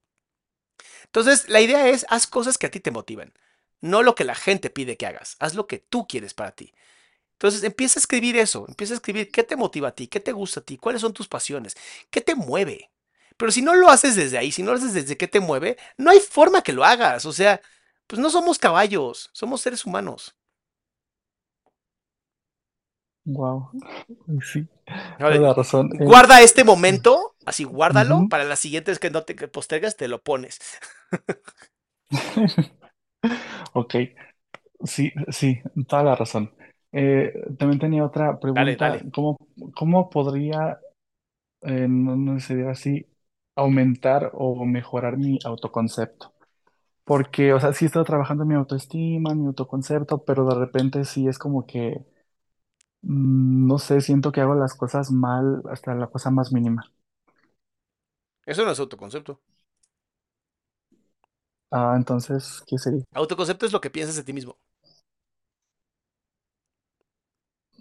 [1.06, 3.32] Entonces, la idea es, haz cosas que a ti te motiven.
[3.80, 5.36] No lo que la gente pide que hagas.
[5.38, 6.74] Haz lo que tú quieres para ti.
[7.32, 8.66] Entonces, empieza a escribir eso.
[8.68, 11.14] Empieza a escribir qué te motiva a ti, qué te gusta a ti, cuáles son
[11.14, 11.74] tus pasiones,
[12.10, 12.90] qué te mueve.
[13.40, 15.78] Pero si no lo haces desde ahí, si no lo haces desde qué te mueve,
[15.98, 17.26] no hay forma que lo hagas.
[17.26, 17.60] O sea,
[18.08, 20.36] pues no somos caballos, somos seres humanos.
[23.24, 23.70] Wow.
[24.42, 24.66] Sí,
[25.18, 25.90] la razón.
[26.00, 27.04] Eh, Guarda este sí.
[27.04, 28.28] momento, así guárdalo, Ujú.
[28.28, 30.58] para las siguientes que no te que postergas, te lo pones.
[33.74, 33.94] Ok,
[34.84, 36.52] sí, sí, toda la razón.
[36.92, 38.76] Eh, también tenía otra Dale, pregunta.
[38.76, 39.06] dale.
[39.14, 39.38] ¿Cómo,
[39.76, 40.80] cómo podría,
[41.62, 43.06] eh, no, no sería así,
[43.60, 46.32] aumentar o mejorar mi autoconcepto?
[47.04, 50.54] Porque, o sea, sí he estado trabajando en mi autoestima, en mi autoconcepto, pero de
[50.56, 52.04] repente sí es como que,
[53.02, 56.84] mm, no sé, siento que hago las cosas mal hasta la cosa más mínima.
[58.44, 59.40] Eso no es autoconcepto.
[61.72, 63.04] Ah, entonces, ¿qué sería?
[63.14, 64.58] Autoconcepto es lo que piensas de ti mismo.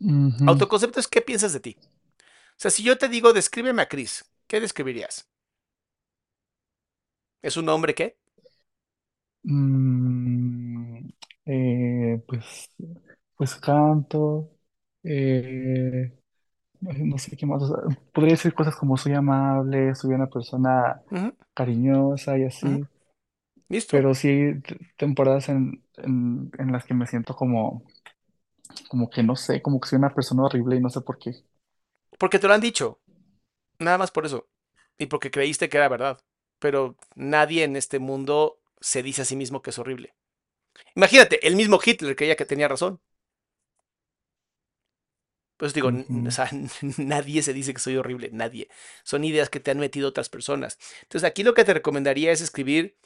[0.01, 0.45] Ujú.
[0.45, 1.77] Autoconcepto es qué piensas de ti.
[2.35, 5.29] O sea, si yo te digo, descríbeme a Chris, ¿qué describirías?
[7.41, 8.17] ¿Es un hombre qué?
[9.43, 11.07] Mm,
[11.45, 12.69] eh, pues,
[13.35, 14.51] pues canto,
[15.03, 16.13] eh,
[16.81, 17.63] no sé qué más.
[17.63, 22.79] o sea, podría decir cosas como soy amable, soy una persona Ujú, cariñosa y ujú.
[22.83, 22.89] así,
[23.69, 24.05] ¿Listo?
[24.05, 27.83] pero sí hay t- temporadas en, en, en las que me siento como,
[28.89, 31.31] como que no sé, como que soy una persona horrible y no sé por qué.
[32.19, 32.99] Porque te lo han dicho,
[33.79, 34.49] nada más por eso.
[34.97, 36.19] Y porque creíste que era verdad.
[36.59, 40.13] Pero nadie en este mundo se dice a sí mismo que es horrible.
[40.95, 43.01] Imagínate, el mismo Hitler creía que tenía razón.
[45.57, 46.49] Pues digo, o sea,
[46.97, 48.69] nadie se dice que soy horrible, nadie.
[49.03, 50.77] Son ideas que te han metido otras personas.
[51.03, 52.97] Entonces aquí lo que te recomendaría es escribir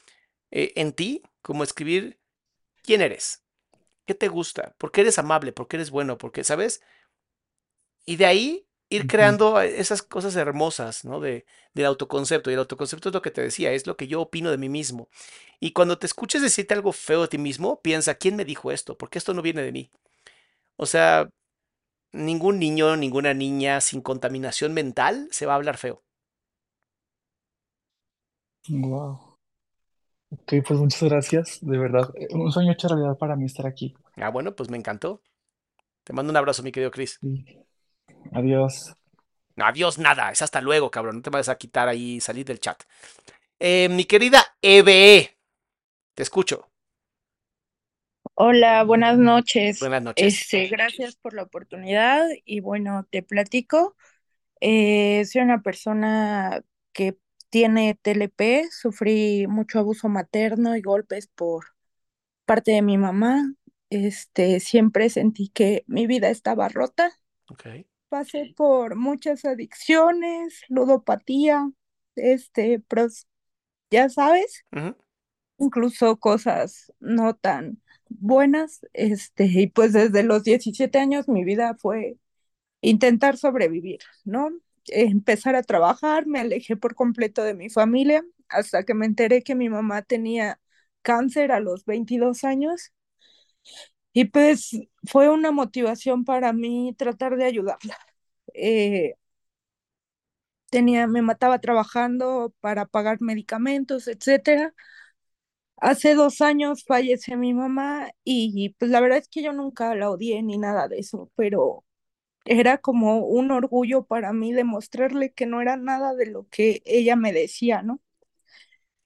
[0.52, 2.20] eh, en ti, como escribir
[2.84, 3.42] quién eres,
[4.06, 6.80] qué te gusta, por qué eres amable, por qué eres bueno, porque, ¿sabes?
[8.06, 11.20] Y de ahí ir creando esas cosas hermosas, ¿no?
[11.20, 12.50] De, del autoconcepto.
[12.50, 14.68] Y el autoconcepto es lo que te decía, es lo que yo opino de mí
[14.68, 15.08] mismo.
[15.60, 18.98] Y cuando te escuches decirte algo feo de ti mismo, piensa, ¿quién me dijo esto?
[18.98, 19.90] Porque esto no viene de mí.
[20.76, 21.30] O sea,
[22.12, 26.02] ningún niño, ninguna niña sin contaminación mental se va a hablar feo.
[28.68, 29.38] Wow.
[30.30, 32.10] Ok, pues muchas gracias, de verdad.
[32.14, 33.94] eh, Un sueño hecho realidad para mí estar aquí.
[34.16, 35.22] Ah, bueno, pues me encantó.
[36.04, 37.20] Te mando un abrazo, mi querido Chris.
[37.20, 37.63] Sí.
[38.32, 38.94] Adiós.
[39.56, 40.30] No, adiós, nada.
[40.30, 41.16] Es hasta luego, cabrón.
[41.16, 42.82] No te vayas a quitar ahí, salir del chat.
[43.58, 45.36] Eh, mi querida EBE,
[46.14, 46.68] te escucho.
[48.34, 49.78] Hola, buenas noches.
[49.78, 50.34] Buenas noches.
[50.34, 53.96] Este, gracias por la oportunidad y bueno, te platico.
[54.60, 57.16] Eh, soy una persona que
[57.50, 61.66] tiene TLP, sufrí mucho abuso materno y golpes por
[62.44, 63.54] parte de mi mamá.
[63.90, 67.12] Este, siempre sentí que mi vida estaba rota.
[67.48, 67.66] Ok.
[68.14, 71.68] Pasé por muchas adicciones, ludopatía,
[72.14, 73.26] este, pros,
[73.90, 74.64] ya sabes.
[75.58, 82.18] Incluso cosas no tan buenas, este, y pues desde los 17 años mi vida fue
[82.82, 84.50] intentar sobrevivir, ¿no?
[84.86, 89.56] Empezar a trabajar, me alejé por completo de mi familia hasta que me enteré que
[89.56, 90.60] mi mamá tenía
[91.02, 92.92] cáncer a los 22 años
[94.14, 94.72] y pues
[95.04, 97.98] fue una motivación para mí tratar de ayudarla.
[98.54, 99.14] Eh,
[100.70, 104.74] tenía, me mataba trabajando para pagar medicamentos, etcétera
[105.76, 110.10] Hace dos años falleció mi mamá y pues la verdad es que yo nunca la
[110.10, 111.84] odié ni nada de eso, pero
[112.46, 117.16] era como un orgullo para mí demostrarle que no era nada de lo que ella
[117.16, 118.00] me decía, ¿no?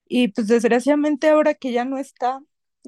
[0.07, 2.41] Y pues desgraciadamente ahora que ya no está,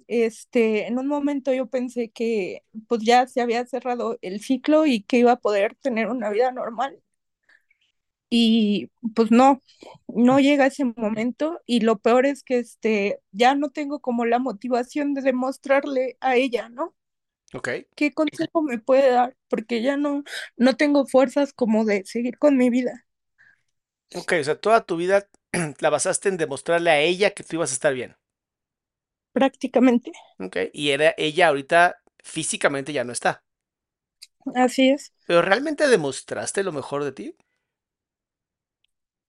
[0.08, 5.04] este, en un momento yo pensé que pues ya se había cerrado el ciclo y
[5.04, 7.02] que iba a poder tener una vida normal.
[8.30, 9.62] Y pues no,
[10.08, 14.40] no llega ese momento y lo peor es que este ya no tengo como la
[14.40, 16.96] motivación de demostrarle a ella, ¿no?
[17.54, 17.70] Ok.
[17.96, 19.36] ¿Qué consejo me puede dar?
[19.50, 20.24] Porque ya no,
[20.58, 23.06] no tengo fuerzas como de seguir con mi vida,
[24.16, 25.28] Ok, o sea, toda tu vida
[25.80, 28.16] la basaste en demostrarle a ella que tú ibas a estar bien.
[29.34, 30.12] Prácticamente.
[30.40, 30.58] Ok.
[30.74, 33.44] Y era ella ahorita físicamente ya no está.
[34.56, 35.12] Así es.
[35.26, 37.36] Pero ¿realmente demostraste lo mejor de ti?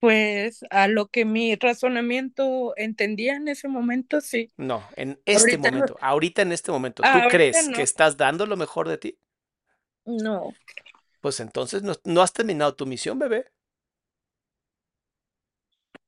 [0.00, 4.52] Pues a lo que mi razonamiento entendía en ese momento, sí.
[4.56, 8.16] No, en este Ahorita no, momento, ahorita en este momento, ¿tú ahorita crees que estás
[8.16, 9.18] dando lo mejor de ti?
[10.06, 10.56] no,
[11.22, 13.46] Pues entonces no, no has terminado tu misión, bebé.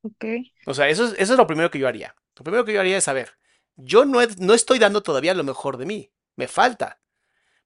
[0.03, 0.25] ok,
[0.67, 2.15] O sea, eso es, eso es lo primero que yo haría.
[2.37, 3.31] Lo primero que yo haría es saber,
[3.77, 7.01] yo no, no estoy dando todavía lo mejor de mí, me falta.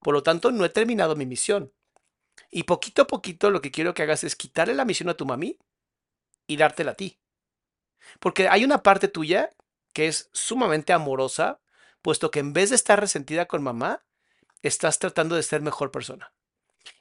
[0.01, 1.73] Por lo tanto, no he terminado mi misión.
[2.51, 5.27] Y poquito a poquito lo que quiero que hagas es quitarle la misión a tu
[5.27, 5.59] mami
[6.47, 7.19] y dártela a ti.
[8.21, 9.51] Porque hay una parte tuya
[9.93, 11.61] que es sumamente amorosa,
[12.03, 14.05] puesto que en vez de estar resentida con mamá,
[14.63, 16.33] estás tratando de ser mejor persona.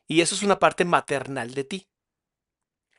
[0.08, 1.90] Y eso es una parte maternal de ti.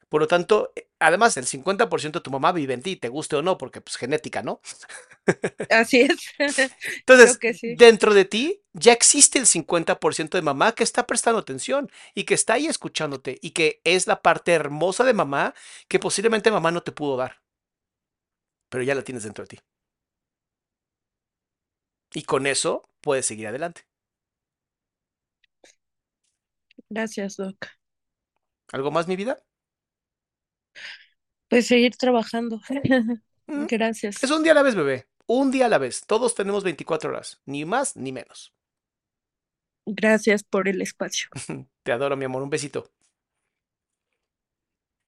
[0.08, 3.36] Por lo tanto, eh, además, el 50% de tu mamá vive en ti, te guste
[3.36, 4.60] o no, porque pues genética, ¿no?
[5.70, 6.34] así es.
[7.00, 7.74] Entonces, sí.
[7.76, 12.34] dentro de ti ya existe el 50% de mamá que está prestando atención y que
[12.34, 15.54] está ahí escuchándote y que es la parte hermosa de mamá
[15.88, 17.42] que posiblemente mamá no te pudo dar,
[18.68, 19.58] pero ya la tienes dentro de ti.
[22.12, 23.86] Y con eso puedes seguir adelante.
[26.90, 27.78] Gracias, Doc.
[28.72, 29.42] ¿Algo más, mi vida?
[31.48, 32.60] Pues seguir trabajando.
[33.46, 34.22] Mm, Gracias.
[34.22, 35.08] Es un día a la vez, bebé.
[35.26, 36.04] un día a la vez.
[36.06, 38.52] Todos tenemos 24 horas, ni más ni menos.
[39.86, 41.30] Gracias por el espacio.
[41.82, 42.42] Te adoro, mi amor.
[42.42, 42.90] Un besito.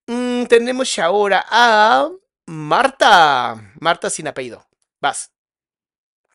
[0.07, 2.11] Mm, tenemos ahora a
[2.47, 3.73] Marta.
[3.81, 4.67] Marta sin apellido.
[5.01, 5.33] Vas.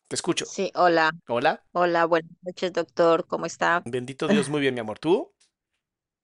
[0.08, 0.46] Te escucho.
[0.46, 1.64] Sí, hola, Hola.
[1.72, 3.84] hola, buenas noches, doctor, ¿cómo está?
[3.84, 4.98] Bendito Dios, muy bien, mi amor.
[4.98, 5.32] ¿Tú?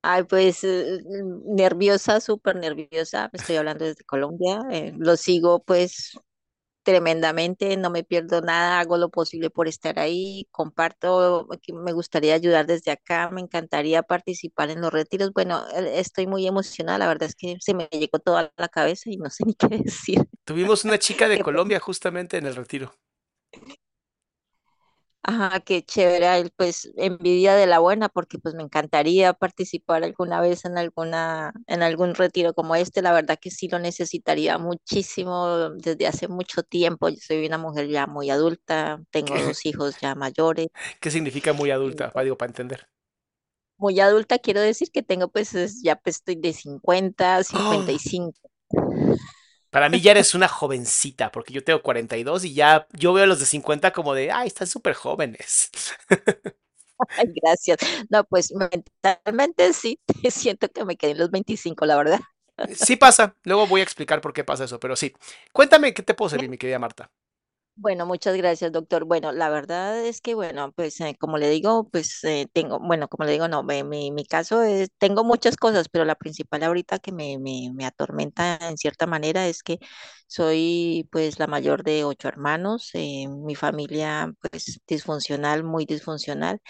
[0.02, 1.00] Ay, pues eh,
[1.46, 6.18] nerviosa, súper nerviosa, estoy hablando desde Colombia, eh, lo sigo pues
[6.82, 12.34] tremendamente, no me pierdo nada, hago lo posible por estar ahí, comparto, que me gustaría
[12.34, 17.08] ayudar desde acá, me encantaría participar en los retiros, bueno, eh, estoy muy emocionada, la
[17.08, 20.18] verdad es que se me llegó toda la cabeza y no sé ni qué decir.
[20.44, 22.92] Tuvimos una chica de Colombia justamente en el retiro.
[25.24, 30.64] Ajá, qué chévere, pues envidia de la buena, porque pues me encantaría participar alguna vez
[30.64, 33.02] en alguna, en algún retiro como este.
[33.02, 37.08] La verdad que sí lo necesitaría muchísimo desde hace mucho tiempo.
[37.08, 40.68] Yo soy una mujer ya muy adulta, tengo ¿Qué, dos hijos ya mayores.
[41.00, 42.11] qué significa muy adulta?
[42.12, 42.88] Pues, Digo, para entender.
[43.76, 47.85] Muy adulta quiero decir que tengo pues es- ya pues estoy de 50, ¡Oh!
[47.92, 48.40] 55.
[49.72, 53.14] Para mí ya eres una jovencita, porque yo tengo 42 y dos y ya yo
[53.14, 55.70] veo a los de 50 como de, ay, están súper jóvenes.
[57.16, 57.78] Ay, gracias.
[58.11, 59.98] No, pues mentalmente sí,
[60.30, 62.20] siento que me quedé en los 25, la verdad.
[62.74, 65.14] Sí pasa, luego voy a explicar por qué pasa eso, pero sí.
[65.52, 67.11] Cuéntame qué te puedo servir, mi querida Marta.
[67.74, 69.04] Bueno, muchas gracias, doctor.
[69.06, 73.08] Bueno, la verdad es que, bueno, pues eh, como le digo, pues eh, tengo, bueno,
[73.08, 76.62] como le digo, no, me- mi, mi caso es, tengo muchas cosas, pero la principal
[76.62, 79.78] ahorita que me, me, me atormenta en cierta manera es que
[80.26, 86.61] soy pues la mayor de ocho hermanos, eh, mi familia pues disfuncional, muy disfuncional.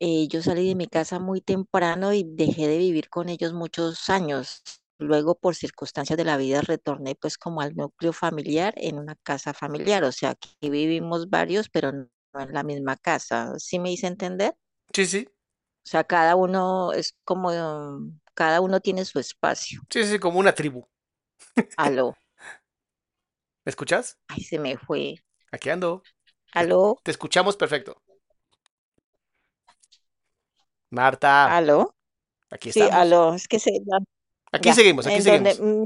[0.00, 4.10] Eh, yo salí de mi casa muy temprano y dejé de vivir con ellos muchos
[4.10, 4.62] años.
[4.98, 9.54] Luego, por circunstancias de la vida, retorné pues como al núcleo familiar en una casa
[9.54, 10.04] familiar.
[10.04, 12.08] O sea, aquí vivimos varios, pero no
[12.40, 13.52] en la misma casa.
[13.58, 14.56] ¿Sí me hice entender?
[14.94, 15.26] Sí, sí,
[15.84, 17.50] O sea, cada uno es como,
[18.34, 19.82] cada uno tiene su espacio.
[19.90, 20.86] sí, sí, como una tribu.
[21.76, 22.14] Aló,
[23.64, 24.18] ¿Me escuchas?
[24.28, 25.16] ay, se me fue.
[25.52, 26.02] Aquí ando.
[26.60, 28.02] Aló, te escuchamos perfecto.
[30.90, 31.94] Marta, aló.
[32.50, 32.92] aquí Sí, estamos.
[32.92, 33.98] aló, es que se, ya,
[34.54, 35.54] Aquí ya, seguimos, aquí donde, seguimos.
[35.56, 35.84] no,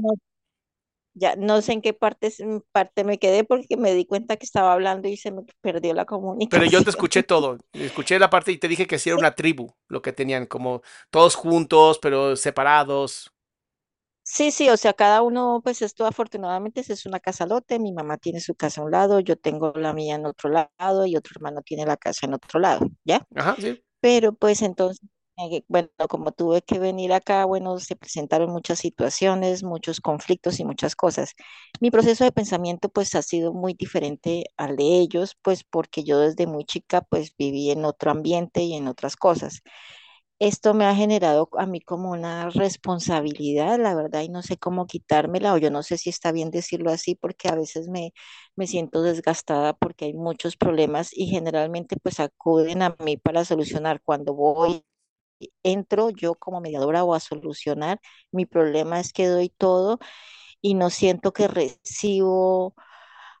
[1.13, 2.31] Ya no sé en qué parte,
[2.71, 6.05] parte me quedé porque me di cuenta que estaba hablando y se me perdió la
[6.49, 6.89] Pero yo te comunicación.
[6.89, 7.57] escuché todo.
[7.73, 10.81] Escuché la parte y te dije que sí era una tribu, lo que tenían, como
[11.11, 13.31] todos juntos, pero separados.
[14.23, 18.17] sí, sí, o sea, cada uno, pues esto afortunadamente es una casa lote, mi mamá
[18.17, 21.33] tiene su casa a un lado, yo tengo la mía en otro lado y otro
[21.35, 23.27] hermano tiene la casa en otro lado, ¿ya?
[23.35, 23.83] Ajá, sí.
[24.01, 25.01] Pero pues entonces,
[25.39, 30.65] eh, bueno, como tuve que venir acá, bueno, se presentaron muchas situaciones, muchos conflictos y
[30.65, 31.33] muchas cosas.
[31.79, 36.19] Mi proceso de pensamiento pues ha sido muy diferente al de ellos, pues porque yo
[36.19, 39.61] desde muy chica pues viví en otro ambiente y en otras cosas.
[40.39, 44.87] Esto me ha generado a mí como una responsabilidad, la verdad, y no sé cómo
[44.87, 48.13] quitármela, o yo no sé si está bien decirlo así, porque a veces me,
[48.55, 54.01] me siento desgastada porque hay muchos problemas y generalmente pues acuden a mí para solucionar.
[54.01, 54.81] Cuando voy,
[55.63, 57.99] entro yo como mediadora o a solucionar,
[58.31, 59.99] mi problema es que doy todo
[60.61, 62.75] y no siento que recibo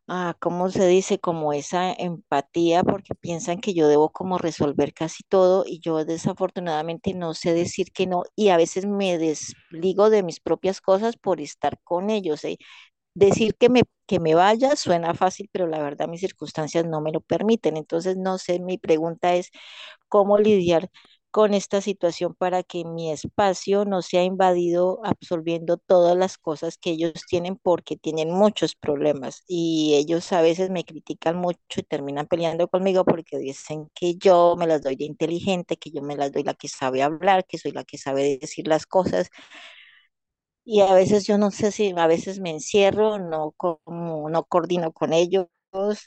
[0.07, 1.19] ah, ¿cómo se dice?
[1.19, 7.13] Como esa empatía, porque piensan que yo debo como resolver casi todo y yo desafortunadamente
[7.13, 11.41] no sé decir que no y a veces me desligo de mis propias cosas por
[11.41, 12.43] estar con ellos.
[12.45, 12.57] ¿eh?
[13.15, 17.11] Decir que me, que me vaya suena fácil, pero la verdad mis circunstancias no me
[17.11, 17.77] lo permiten.
[17.77, 19.51] Entonces, no sé, mi pregunta es
[20.07, 20.89] cómo lidiar
[21.31, 26.91] con esta situación para que mi espacio no sea invadido absorbiendo todas las cosas que
[26.91, 32.27] ellos tienen porque tienen muchos problemas y ellos a veces me critican mucho y terminan
[32.27, 36.31] peleando conmigo porque dicen que yo me las doy de inteligente, que yo me las
[36.31, 39.29] doy la que sabe hablar, que soy la que sabe decir las cosas.
[40.65, 44.91] Y a veces yo no sé si a veces me encierro, no como, no coordino
[44.93, 45.47] con ellos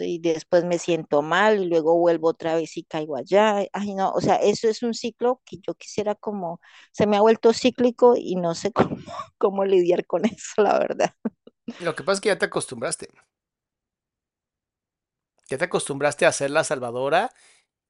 [0.01, 3.65] y después me siento mal y luego vuelvo otra vez y caigo allá.
[3.73, 6.61] Ay, no, o sea, eso es un ciclo que yo quisiera como,
[6.93, 8.97] se me ha vuelto cíclico y no sé cómo,
[9.39, 11.15] cómo lidiar con eso, la verdad.
[11.79, 13.11] Lo que pasa es que ya te acostumbraste.
[15.49, 17.31] Ya te acostumbraste a ser la salvadora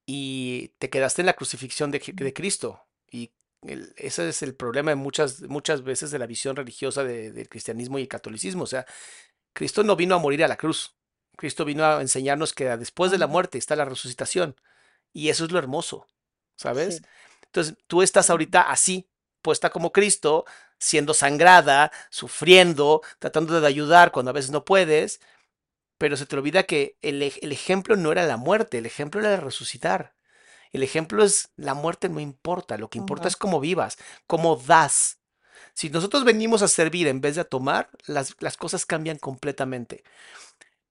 [0.07, 2.87] y te quedaste en la crucifixión de, de Cristo.
[3.11, 7.33] Y el- ese es el problema de muchas, muchas veces de la visión religiosa de-
[7.33, 8.65] del cristianismo y el catolicismo.
[8.65, 8.87] O sea,
[9.55, 10.97] Cristo no vino a morir a la cruz.
[11.43, 14.55] Cristo vino a enseñarnos que después de la muerte está la resucitación.
[15.13, 16.07] Y eso es lo hermoso,
[16.55, 16.99] ¿sabes?
[16.99, 17.03] Sí.
[17.47, 19.09] Entonces, tú estás ahorita así,
[19.43, 20.45] puesta como Cristo,
[20.79, 25.21] siendo sangrada, sufriendo, tratando de ayudar cuando a veces no puedes,
[25.99, 29.37] pero se te olvida que el, el ejemplo no era la muerte, el ejemplo era
[29.39, 30.15] resucitar.
[30.71, 35.19] El ejemplo es la muerte no importa, lo que importa es cómo vivas, cómo das.
[35.75, 40.05] Si nosotros venimos a servir en vez de a tomar, las, las cosas cambian completamente.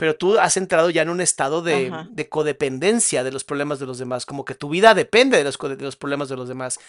[0.01, 1.91] Pero tú has entrado ya en un estado de,
[2.27, 5.69] codependencia de los problemas de los demás, como que tu vida depende de los, co-
[5.69, 6.79] de los problemas de los demás.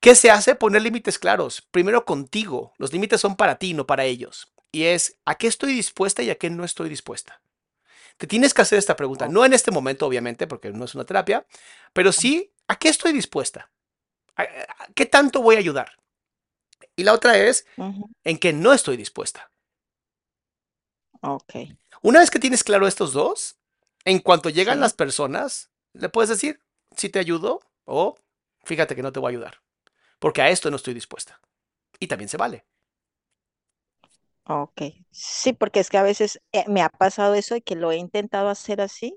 [0.00, 0.56] ¿Qué se hace?
[0.56, 1.62] Poner límites claros.
[1.70, 2.72] Primero contigo.
[2.76, 4.52] Los límites son para ti, no para ellos.
[4.72, 7.40] Y es, ¿a qué estoy dispuesta y a qué no estoy dispuesta?
[8.16, 9.28] Te tienes que hacer esta pregunta.
[9.28, 11.46] No en este momento, obviamente, porque no es una terapia,
[11.92, 13.70] pero sí, ¿a qué estoy dispuesta?
[14.34, 15.92] ¿A- a- ¿Qué tanto voy a ayudar?
[16.96, 17.64] Y la otra es.
[18.24, 19.52] ¿en qué no estoy dispuesta?
[21.22, 21.54] Ok.
[22.02, 23.56] Una vez que tienes claro estos dos,
[24.04, 24.80] en cuanto llegan Sí.
[24.80, 26.60] las personas, le puedes decir
[26.96, 28.16] si te ayudo o
[28.64, 29.60] fíjate que no te voy a ayudar,
[30.18, 31.40] porque a esto no estoy dispuesta.
[32.00, 32.66] Y también se vale.
[34.44, 34.82] Ok.
[35.10, 37.96] Sí, porque es que a veces eh, me ha pasado eso de que lo he
[37.96, 39.16] intentado hacer así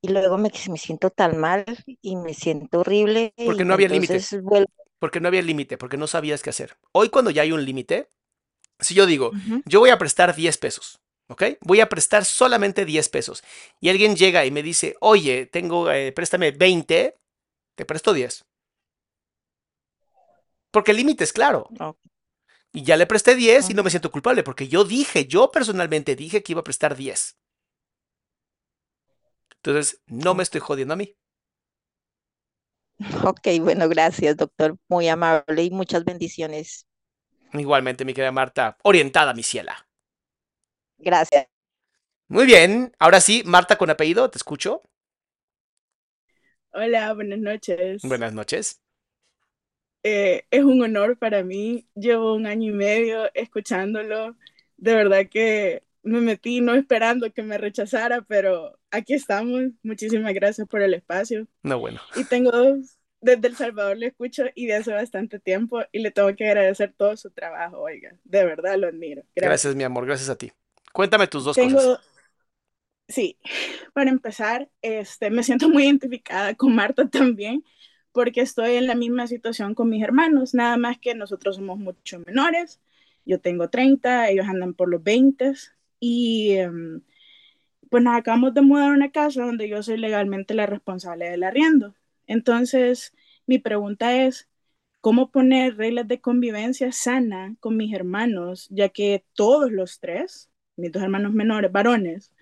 [0.00, 1.64] y luego me, me siento tan mal
[2.02, 4.28] y me siento horrible Porque y no había límite.
[4.42, 4.68] vuelvo.
[4.98, 6.78] Porque no había límite, porque no sabías qué hacer.
[6.92, 8.08] Hoy cuando ya hay un límite,
[8.82, 11.44] si yo digo, yo voy a prestar 10 pesos, ¿ok?
[11.62, 13.42] Voy a prestar solamente 10 pesos.
[13.80, 17.16] Y alguien llega y me dice, oye, tengo, eh, préstame 20,
[17.76, 18.44] te presto 10.
[20.72, 21.68] Porque el límite es claro.
[22.72, 26.16] Y ya le presté 10 y no me siento culpable, porque yo dije, yo personalmente
[26.16, 27.36] dije que iba a prestar 10.
[29.56, 31.16] Entonces, no me estoy jodiendo a mí.
[33.26, 34.76] Ok, bueno, gracias, doctor.
[34.88, 36.86] Muy amable y muchas bendiciones.
[37.52, 39.86] Igualmente, mi querida Marta, orientada, mi ciela.
[40.98, 41.46] Gracias.
[42.28, 44.82] Muy bien, ahora sí, Marta con apellido, te escucho.
[46.72, 48.02] Hola, buenas noches.
[48.02, 48.80] Buenas noches.
[50.02, 51.86] Eh, es un honor para mí.
[51.94, 54.36] Llevo un año y medio escuchándolo.
[54.78, 59.64] De verdad que me metí no esperando que me rechazara, pero aquí estamos.
[59.82, 61.46] Muchísimas gracias por el espacio.
[61.62, 62.00] No, bueno.
[62.16, 66.12] Y tengo dos, desde El Salvador lo escucho y de hace bastante tiempo y le
[66.12, 68.18] tengo que agradecer todo su trabajo, oiga.
[68.24, 69.24] De verdad lo admiro.
[69.34, 69.74] Gracias, Gracias.
[69.74, 70.52] mi amor, gracias a ti.
[70.92, 72.00] Cuéntame tus dos Tengo, cosas.
[73.08, 73.38] sí,
[73.94, 77.64] para empezar, este, me siento muy identificada con Marta también,
[78.12, 82.20] porque estoy en la misma situación con mis hermanos, nada más que nosotros somos mucho
[82.26, 82.80] menores.
[83.24, 85.54] Yo tengo 30, ellos andan por los 20
[86.00, 87.02] y em,
[87.90, 91.44] pues nos acabamos de mudar a una casa donde yo soy legalmente la responsable del
[91.44, 91.94] arriendo.
[92.32, 93.12] Entonces,
[93.46, 94.48] mi pregunta es,
[95.02, 100.90] ¿cómo poner reglas de convivencia sana con mis hermanos, ya que todos los tres, mis
[100.90, 102.32] dos hermanos menores, varones,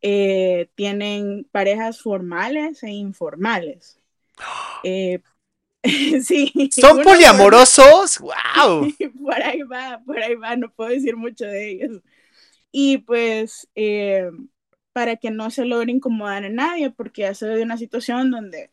[0.00, 3.98] eh, tienen parejas formales e informales?
[4.84, 5.20] Eh,
[6.22, 8.18] sí, ¿Son poliamorosos?
[8.18, 8.92] ¡Wow!
[9.24, 12.02] por ahí va, por ahí va, no puedo decir mucho de ellos.
[12.72, 14.28] Y pues eh,
[14.92, 18.70] para que no se logre incomodar a nadie, porque ya se de una situación donde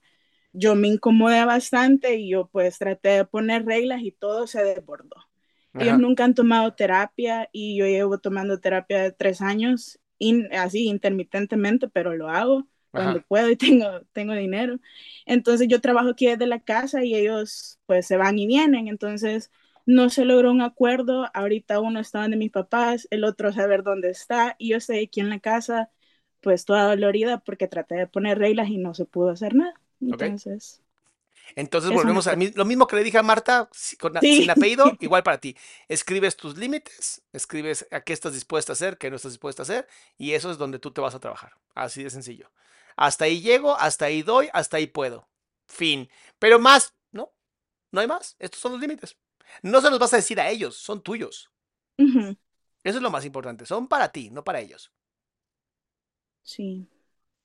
[0.53, 5.15] yo me incomodé bastante y yo pues traté de poner reglas y todo se desbordó.
[5.77, 5.99] Ellos Ajá.
[5.99, 11.87] nunca han tomado terapia y yo llevo tomando terapia de tres años, in- así intermitentemente,
[11.89, 13.23] pero lo hago cuando Ajá.
[13.23, 14.79] puedo y tengo, tengo dinero.
[15.25, 18.87] Entonces yo trabajo aquí desde la casa y ellos pues se van y vienen.
[18.89, 19.51] Entonces
[19.85, 21.27] no se logró un acuerdo.
[21.33, 25.19] Ahorita uno está donde mis papás, el otro saber dónde está y yo estoy aquí
[25.21, 25.89] en la casa
[26.41, 29.73] pues toda dolorida porque traté de poner reglas y no se pudo hacer nada.
[30.01, 30.81] Entonces,
[31.55, 33.69] Entonces volvemos a lo mismo que le dije a Marta,
[33.99, 35.55] con sin apellido, igual para ti.
[35.87, 39.65] Escribes tus límites, escribes a qué estás dispuesta a hacer, qué no estás dispuesta a
[39.65, 39.87] hacer,
[40.17, 41.53] y eso es donde tú te vas a trabajar.
[41.75, 42.51] Así de sencillo.
[42.95, 45.27] Hasta ahí llego, hasta ahí doy, hasta ahí puedo.
[45.67, 46.09] Fin.
[46.39, 47.31] Pero más, no,
[47.91, 48.35] no hay más.
[48.39, 49.17] Estos son los límites.
[49.63, 51.51] No se los vas a decir a ellos, son tuyos.
[52.83, 53.65] Eso es lo más importante.
[53.65, 54.91] Son para ti, no para ellos.
[56.43, 56.87] sí,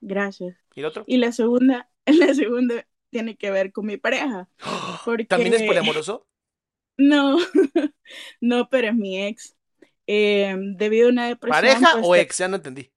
[0.01, 0.57] gracias.
[0.75, 1.05] ¿Y el otro?
[1.07, 1.91] Y la segunda,
[2.27, 4.49] la segunda tiene que ver con mi pareja,
[5.29, 6.27] ¿También es poliamoroso?
[6.99, 7.39] no,
[8.41, 9.57] no, pero es mi ex.
[10.07, 12.39] Eh, debido a una depresión, ¿Pareja pues, o ex?
[12.39, 12.93] Ya no entendí.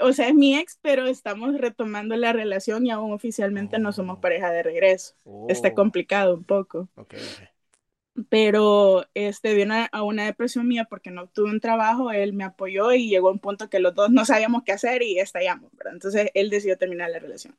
[0.00, 4.18] o sea, es mi ex, pero estamos retomando la relación y aún oficialmente no somos
[4.18, 5.14] Oh, pareja de regreso.
[5.48, 6.88] Está oh, complicado un poco.
[6.96, 7.57] ok, ok.
[8.28, 12.92] Pero este vino a, una depresión mía porque no tuve un trabajo, él me apoyó
[12.92, 15.94] y llegó a un punto que los dos no sabíamos qué hacer y estallamos, ¿verdad?
[15.94, 17.56] Entonces él decidió terminar la relación.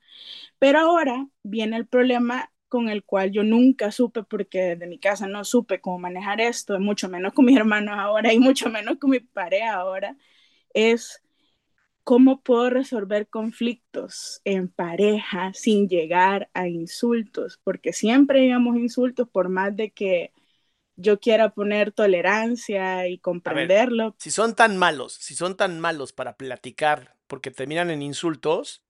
[0.60, 5.28] Pero ahora viene el problema con el cual yo nunca supe, porque desde mi casa
[5.28, 9.12] no supe cómo manejar esto, mucho menos con mis hermanos ahora y mucho menos con
[9.12, 10.18] mi pareja ahora,
[10.74, 11.22] es
[12.04, 19.50] cómo puedo resolver conflictos en pareja sin llegar a insultos, porque siempre llegamos insultos por
[19.50, 20.34] más de que
[21.00, 24.16] yo quiera poner tolerancia y comprenderlo.
[24.20, 28.84] Si son tan malos, si son tan malos para platicar porque terminan en insultos,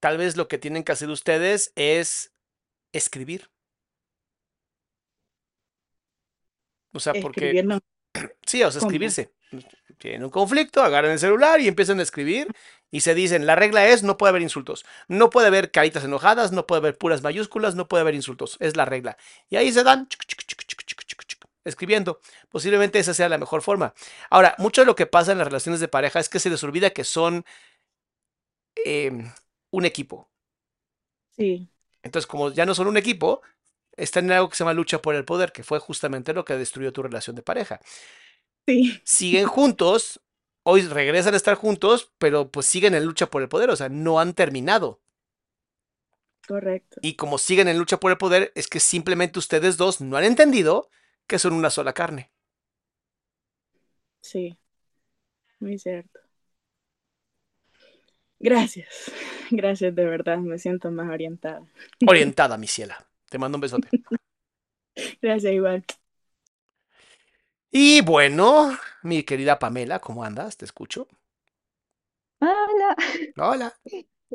[0.00, 2.32] tal vez lo que tienen que hacer ustedes es
[2.92, 3.50] escribir.
[6.92, 7.64] O sea, porque...
[8.44, 8.90] Sí, o sea, ¿Cómo?
[8.90, 9.32] escribirse.
[9.98, 12.48] Tienen un conflicto, agarran el celular y empiezan a escribir
[12.90, 16.52] y se dicen, la regla es, no puede haber insultos, no puede haber caritas enojadas,
[16.52, 19.16] no puede haber puras mayúsculas, no puede haber insultos, es la regla.
[19.48, 22.20] Y ahí se dan chuc, chuc, chuc, chuc, chuc, chuc, chuc, escribiendo.
[22.50, 23.94] Posiblemente esa sea la mejor forma.
[24.30, 26.62] Ahora, mucho de lo que pasa en las relaciones de pareja es que se les
[26.64, 27.44] olvida que son
[28.84, 29.30] em,
[29.72, 30.28] un equipo.
[31.36, 31.70] Sí,
[32.02, 33.42] Entonces, como ya no son un equipo,
[33.96, 36.54] están en algo que se llama lucha por el poder, que fue justamente lo que
[36.56, 37.80] destruyó tu relación de pareja.
[38.66, 40.20] sí, Siguen juntos,
[40.62, 43.88] hoy regresan a estar juntos, pero pues siguen en lucha por el poder, o sea,
[43.88, 45.00] no han terminado.
[46.46, 47.00] correcto.
[47.00, 50.24] Y como siguen en lucha por el poder, es que simplemente ustedes dos no han
[50.24, 50.90] entendido
[51.30, 52.22] que son una sola carne.
[54.22, 54.58] Sí,
[55.60, 56.20] muy cierto.
[58.38, 59.10] Gracias,
[59.50, 61.62] gracias de verdad, me siento más orientada.
[62.04, 62.96] Orientada, mi ciela.
[63.28, 63.94] Te mando un besote.
[65.22, 65.84] Gracias igual.
[67.72, 70.56] Y bueno, mi querida Pamela, ¿cómo andas?
[70.56, 71.08] Te escucho.
[72.40, 72.96] Hola,
[73.36, 73.74] Hola.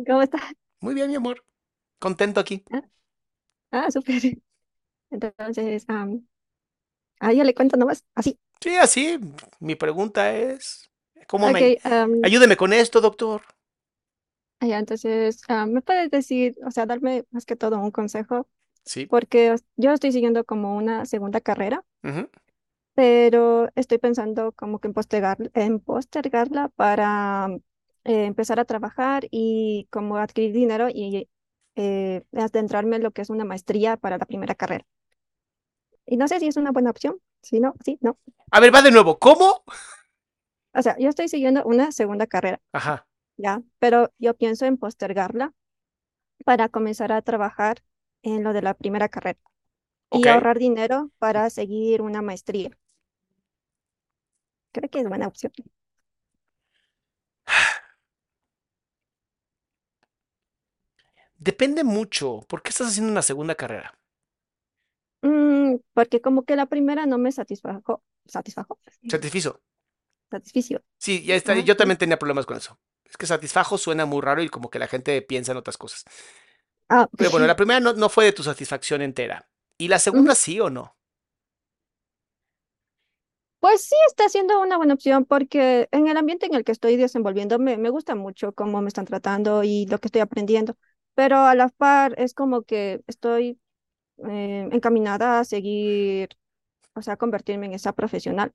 [0.06, 0.56] ¿cómo estás?
[0.80, 1.44] Muy bien, mi amor.
[2.00, 2.66] Contento aquí.
[3.72, 4.38] Ah, súper.
[5.12, 6.28] Entonces, am,
[7.20, 8.40] ah, yo le cuento nomás, así.
[8.62, 9.20] Sí, así.
[9.60, 10.90] Mi pregunta es,
[11.28, 11.78] ¿cómo me...
[12.24, 13.42] Ayúdeme con esto, doctor.
[14.60, 18.48] ah, ya, entonces, am, ¿me puedes decir, o sea, darme más que todo un consejo?
[18.84, 19.06] Sí.
[19.06, 21.84] Porque yo estoy siguiendo como una segunda carrera,
[22.94, 27.50] pero estoy pensando como que en postergar, en postergarla para
[28.06, 31.30] eh, empezar a trabajar y como adquirir dinero y
[31.76, 34.86] eh, adentrarme en lo que es una maestría para la primera carrera.
[36.06, 38.18] Y no sé si es una buena opción, si no, sí, no.
[38.52, 39.18] A ver, va de nuevo.
[39.20, 39.64] ¿Cómo?
[40.74, 43.08] O sea, yo estoy siguiendo una segunda carrera, Ajá.
[43.38, 43.62] ¿ya?
[43.80, 45.54] Pero yo pienso en postergarla
[46.44, 47.84] para comenzar a trabajar
[48.22, 49.40] en lo de la primera carrera
[50.12, 52.72] y ahorrar dinero para seguir una maestría.
[54.72, 55.54] Creo que es buena opción.
[61.38, 62.42] Depende mucho.
[62.48, 63.98] ¿Por qué estás haciendo una segunda carrera?
[65.94, 68.80] Porque como que la primera no me satisfajo, satisfajo,
[69.14, 69.62] Satisfizo.
[70.32, 70.84] satisficio.
[71.00, 71.54] Sí, ya está.
[71.54, 72.80] Ajá, Yo también tenía problemas con eso.
[73.06, 76.04] Es que satisfajo suena muy raro y como que la gente piensa en otras cosas.
[76.90, 79.50] Ah, Pero bueno, la primera no, no fue de tu satisfacción entera.
[79.78, 80.96] ¿Y la segunda sí o no?
[83.60, 86.98] Pues sí, está siendo una buena opción porque en el ambiente en el que estoy
[86.98, 90.78] desenvolviéndome me gusta mucho cómo me están tratando y lo que estoy aprendiendo,
[91.16, 93.60] pero a la par es como que estoy
[94.28, 96.30] eh, encaminada a seguir,
[96.94, 98.54] o sea, a convertirme en esa profesional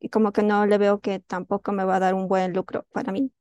[0.00, 2.86] y como que no le veo que tampoco me va a dar un buen lucro
[2.92, 3.32] para mí.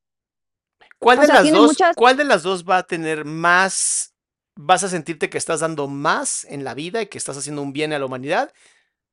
[1.00, 4.14] ¿Cuál O de sea, las dos, muchas, cuál de las dos va a tener más,
[4.56, 7.74] vas a sentirte que estás dando más en la vida y que estás haciendo un
[7.74, 8.54] bien a la humanidad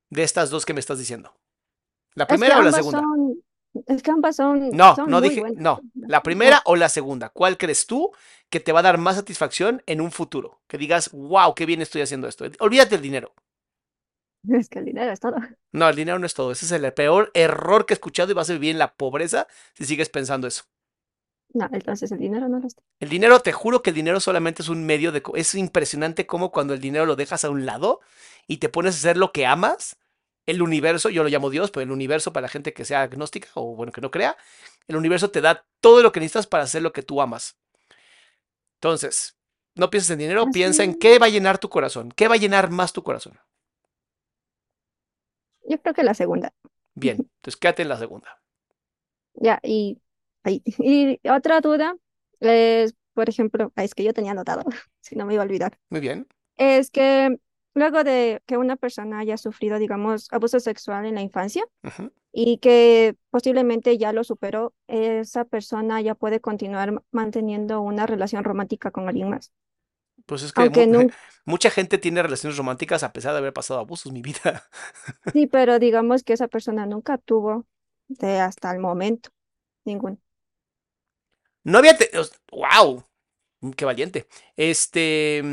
[0.09, 1.33] de estas dos que me estás diciendo?
[2.15, 3.01] ¿La es que primera o la segunda?
[3.01, 3.43] son,
[3.87, 5.57] es que ambas son, No, son no muy dije, buenas.
[5.57, 5.85] no.
[6.05, 7.29] La No, primera o la segunda.
[7.29, 8.11] ¿Cuál crees tú
[8.49, 10.61] que te va a dar más satisfacción en un futuro?
[10.67, 12.45] Que digas, wow, qué bien estoy haciendo esto.
[12.59, 13.33] Olvídate del dinero.
[14.49, 15.37] es que el dinero es todo.
[15.71, 16.51] No, el dinero no es todo.
[16.51, 19.47] Ese es el peor error que he escuchado y vas a vivir en la pobreza
[19.73, 20.63] si sigues pensando eso.
[21.53, 22.75] No, entonces el dinero no lo es.
[22.99, 25.23] El dinero, te juro que el dinero solamente es un medio de...
[25.35, 28.01] Es impresionante cómo cuando el dinero lo dejas a un lado
[28.47, 29.97] y te pones a hacer lo que amas,
[30.49, 33.49] el universo, yo lo llamo Dios, pero el universo para la gente que sea agnóstica
[33.55, 34.37] o bueno, que no crea,
[34.87, 37.57] el universo te da todo lo que necesitas para hacer lo que tú amas.
[38.77, 39.37] Entonces,
[39.75, 42.37] no pienses en dinero, piensa en qué va a llenar tu corazón, qué va a
[42.37, 43.37] llenar más tu corazón.
[45.63, 46.53] yo creo que la segunda.
[46.95, 48.41] Bien, entonces quédate en la segunda.
[49.33, 49.99] Ya, y.
[50.79, 51.95] Y otra duda
[52.39, 54.63] es, por ejemplo, ah, es que yo tenía anotado,
[55.01, 56.27] si no me iba a olvidar, Muy bien.
[56.57, 57.37] es que
[57.73, 61.65] luego de que una persona haya sufrido, digamos, abuso sexual en la infancia
[62.33, 68.43] y que posiblemente ya lo superó, esa persona ya puede continuar ma- manteniendo una relación
[68.45, 69.51] romántica con alguien más.
[70.25, 71.07] Pues es que Aunque mu- no,
[71.45, 74.69] mucha gente tiene relaciones románticas a pesar de haber pasado abusos, mi vida.
[75.33, 77.65] sí, pero digamos que esa persona nunca tuvo
[78.07, 79.29] de hasta el momento
[79.85, 80.19] ninguno.
[81.63, 81.97] No había...
[82.51, 83.05] ¡Wow!
[83.75, 84.27] ¡Qué valiente!
[84.57, 85.43] Este...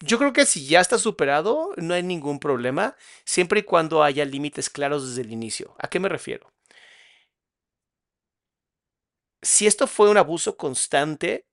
[0.00, 4.24] Yo creo que si ya está superado, no hay ningún problema, siempre y cuando haya
[4.24, 5.74] límites claros desde el inicio.
[5.78, 6.52] ¿A qué me refiero?
[9.42, 11.46] Si esto fue un abuso constante,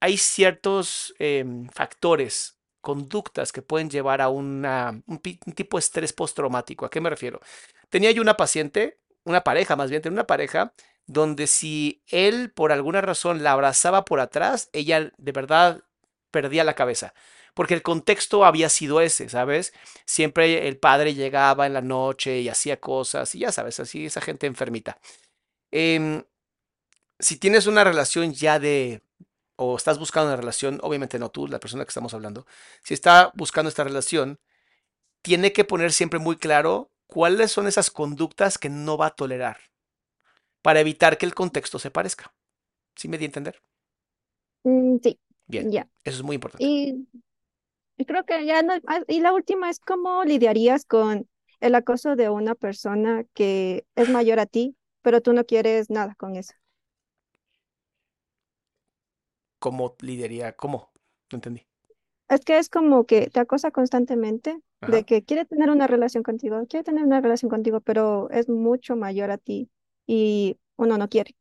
[0.00, 4.64] hay ciertos em, factores conductas que pueden llevar a un,
[5.06, 5.20] un
[5.54, 6.86] tipo de estrés postraumático.
[6.86, 7.40] ¿A qué me refiero?
[7.90, 10.74] Tenía yo una paciente, una pareja más bien, tenía una pareja
[11.06, 15.82] donde si él por alguna razón la abrazaba por atrás, ella de verdad
[16.32, 17.14] perdía la cabeza.
[17.54, 19.72] Porque el contexto había sido ese, ¿sabes?
[20.06, 24.20] Siempre el padre llegaba en la noche y hacía cosas, y ya sabes, así esa
[24.20, 24.98] gente enfermita.
[25.70, 26.24] Em,
[27.18, 29.02] si tienes una relación ya de,
[29.56, 32.46] o estás buscando una relación, obviamente no tú, la persona que estamos hablando,
[32.82, 34.40] si está buscando esta relación,
[35.22, 39.58] tiene que poner siempre muy claro cuáles son esas conductas que no va a tolerar
[40.62, 42.32] para evitar que el contexto se parezca.
[42.96, 43.62] ¿Sí me di a entender?
[44.64, 45.88] Mm, sí, Bien, ya.
[46.04, 46.64] eso es muy importante.
[46.64, 51.28] Y creo que ya no, ah, y la última es cómo lidiarías con
[51.60, 56.14] el acoso de una persona que es mayor a ti, pero tú no quieres nada
[56.16, 56.54] con eso.
[59.58, 60.56] ¿Cómo lidiaría?
[60.56, 60.90] ¿Cómo?
[61.30, 61.66] No entendí.
[62.28, 66.66] Es que es como que te acosa constantemente de que quiere tener una relación contigo,
[66.66, 69.70] quiere tener una relación contigo, pero es mucho mayor a ti
[70.06, 71.36] y uno no quiere.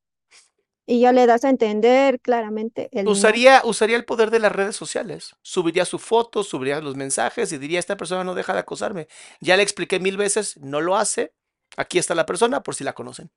[0.92, 3.08] Y ya le das a entender claramente el.
[3.08, 5.38] Usaría, usaría el poder de las redes sociales.
[5.42, 9.08] Subiría su foto, subiría los mensajes y diría, esta persona no deja de acosarme.
[9.40, 11.34] Ya le expliqué mil veces, no lo hace.
[11.78, 13.32] Aquí está la persona por si la conocen.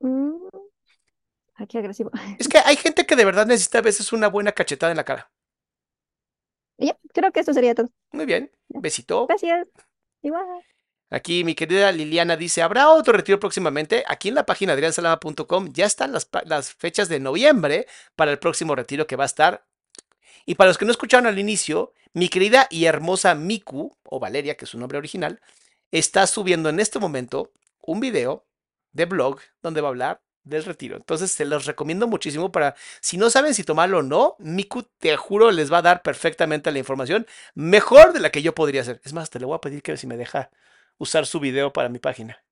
[0.00, 0.48] Mm,
[1.54, 2.10] ay, qué agresivo.
[2.40, 5.04] Es que hay gente que de verdad necesita a veces una buena cachetada en la
[5.04, 5.30] cara.
[6.76, 7.86] Ya, creo que eso sería todo.
[8.10, 8.50] Muy bien.
[8.68, 9.28] Besito.
[9.28, 9.68] Gracias.
[10.22, 10.44] Igual.
[11.12, 14.02] Aquí mi querida Liliana dice, ¿habrá otro retiro próximamente?
[14.08, 17.86] Aquí en la página adriansalama.com ya están las, las fechas de noviembre
[18.16, 19.66] para el próximo retiro que va a estar.
[20.46, 24.56] Y para los que no escucharon al inicio, mi querida y hermosa Miku, o Valeria,
[24.56, 25.42] que es su nombre original,
[25.90, 27.52] está subiendo en este momento
[27.82, 28.46] un video
[28.92, 30.96] de blog donde va a hablar del retiro.
[30.96, 35.14] Entonces se los recomiendo muchísimo para, si no saben si tomarlo o no, Miku, te
[35.18, 39.02] juro, les va a dar perfectamente la información, mejor de la que yo podría hacer.
[39.04, 40.50] Es más, te le voy a pedir que si me deja
[40.98, 42.42] usar su video para mi página.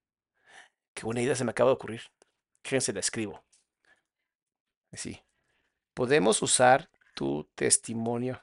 [0.94, 2.02] Qué buena idea se me acaba de ocurrir.
[2.62, 3.42] Fíjense, la escribo.
[4.92, 5.20] Así.
[5.94, 8.42] Podemos usar tu testimonio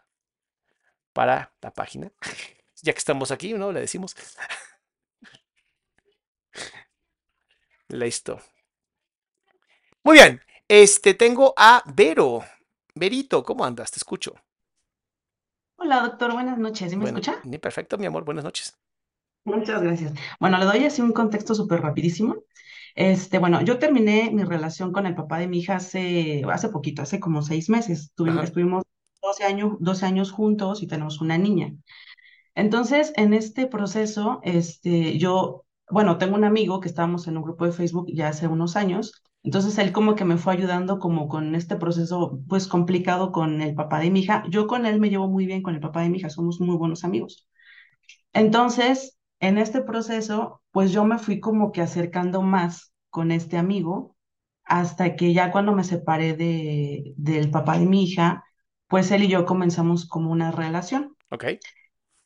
[1.14, 2.12] para la página.
[2.84, 3.72] Ya que estamos aquí, ¿no?
[3.72, 4.16] Le decimos.
[7.90, 8.40] Listo.
[10.04, 10.42] Muy bien.
[10.68, 12.44] Este, tengo a Vero.
[12.96, 13.92] Verito, ¿cómo andas?
[13.92, 14.34] Te escucho.
[15.78, 16.92] Hola, doctor, buenas noches.
[16.92, 17.40] ¿Sí me Bueno, escucha?
[17.42, 18.26] ni perfecto, mi amor.
[18.26, 18.78] Buenas noches.
[19.48, 20.14] Muchas gracias.
[20.42, 22.36] Bueno, le doy así un contexto súper rapidísimo.
[22.96, 27.02] Este, bueno, yo terminé mi relación con el papá de mi hija hace, hace poquito,
[27.02, 28.12] hace como seis meses.
[28.14, 28.84] Tuvimos, estuvimos
[29.22, 31.74] 12 años, 12 años juntos y tenemos una niña.
[32.56, 37.64] Entonces, en este proceso, este, yo, bueno, tengo un amigo que estábamos en un grupo
[37.66, 39.24] de Facebook ya hace unos años.
[39.44, 43.76] Entonces, él como que me fue ayudando como con este proceso, pues complicado con el
[43.76, 44.44] papá de mi hija.
[44.50, 46.76] Yo con él me llevo muy bien con el papá de mi hija, somos muy
[46.76, 47.48] buenos amigos.
[48.34, 54.16] Entonces, en este proceso, pues yo me fui como que acercando más con este amigo
[54.66, 58.44] hasta que ya cuando me separé de, del papá de mi hija,
[58.88, 61.16] pues él y yo comenzamos como una relación.
[61.30, 61.46] Ok.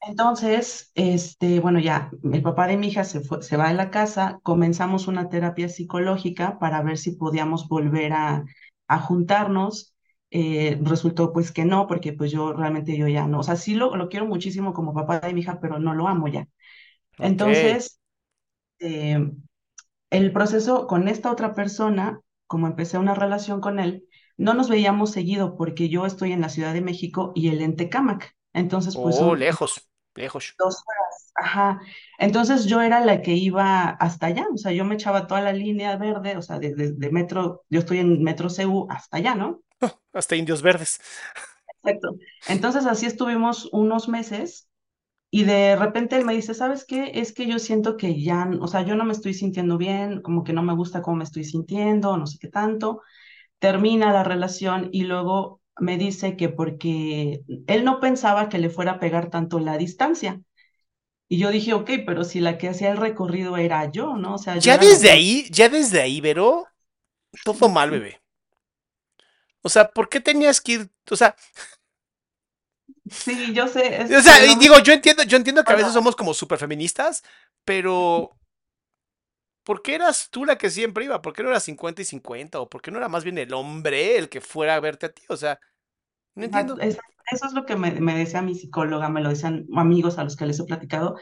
[0.04, 3.92] Entonces, este, bueno, ya el papá de mi hija se fue, se va de la
[3.92, 8.44] casa, comenzamos una terapia psicológica para ver si podíamos volver a,
[8.88, 9.96] a juntarnos.
[10.32, 13.76] Eh, resultó pues que no, porque pues yo realmente yo ya no, o sea, sí
[13.76, 16.48] lo, lo quiero muchísimo como papá de mi hija, pero no lo amo ya.
[17.22, 18.00] Entonces,
[18.80, 19.32] eh,
[20.12, 24.06] el proceso con esta otra persona, como empecé una relación con él,
[24.38, 27.76] no nos veíamos seguido porque yo estoy en la Ciudad de México y él en
[27.76, 28.36] Tecámac.
[28.54, 30.58] Entonces, pues Oh, son lejos, lejos.
[30.58, 31.32] dos horas.
[31.36, 31.82] Ajá.
[32.20, 35.54] Entonces yo era la que iba hasta allá, o sea, yo me echaba toda la
[35.54, 39.36] línea verde, o sea, de, de- de metro, yo estoy en Metro CU hasta allá,
[39.36, 39.62] ¿no?
[40.14, 41.00] Hasta Indios Verdes.
[41.84, 42.18] Exacto.
[42.48, 44.70] Entonces así estuvimos unos meses
[45.32, 47.12] y de repente él me dice, ¿sabes qué?
[47.16, 50.44] Es que yo siento que ya, o sea, yo no me estoy sintiendo bien, como
[50.44, 53.02] que no me gusta cómo me estoy sintiendo, no sé qué tanto.
[53.60, 58.94] Termina la relación y luego me dice que porque él no pensaba que le fuera
[58.94, 60.42] a pegar tanto la distancia.
[61.30, 64.36] Y yo dije, ok, pero si la que hacía el recorrido era yo, ¿no?
[64.36, 66.68] O sea, Ya la desde ahí, ya desde ahí, Vero,
[67.46, 68.22] todo mal, bebé.
[69.64, 70.90] O sea, ¿por qué tenías que ir?
[71.12, 71.36] O sea,
[73.12, 75.94] Sí, yo sé, o este, sea, y digo, yo entiendo, yo entiendo que a veces
[75.94, 77.24] somos como súper feministas,
[77.64, 78.32] pero
[79.64, 81.22] ¿por qué eras tú la que siempre iba?
[81.22, 82.60] ¿Por qué no era 50 y 50?
[82.60, 85.14] ¿O por qué no era más bien el hombre el que fuera a verte a
[85.14, 85.24] ti?
[85.30, 85.60] O sea,
[86.36, 86.80] no entiendo.
[86.80, 86.98] es-
[87.32, 90.36] eso es lo que me, me decía mi psicóloga, me lo decían amigos a los
[90.36, 91.16] que les he platicado,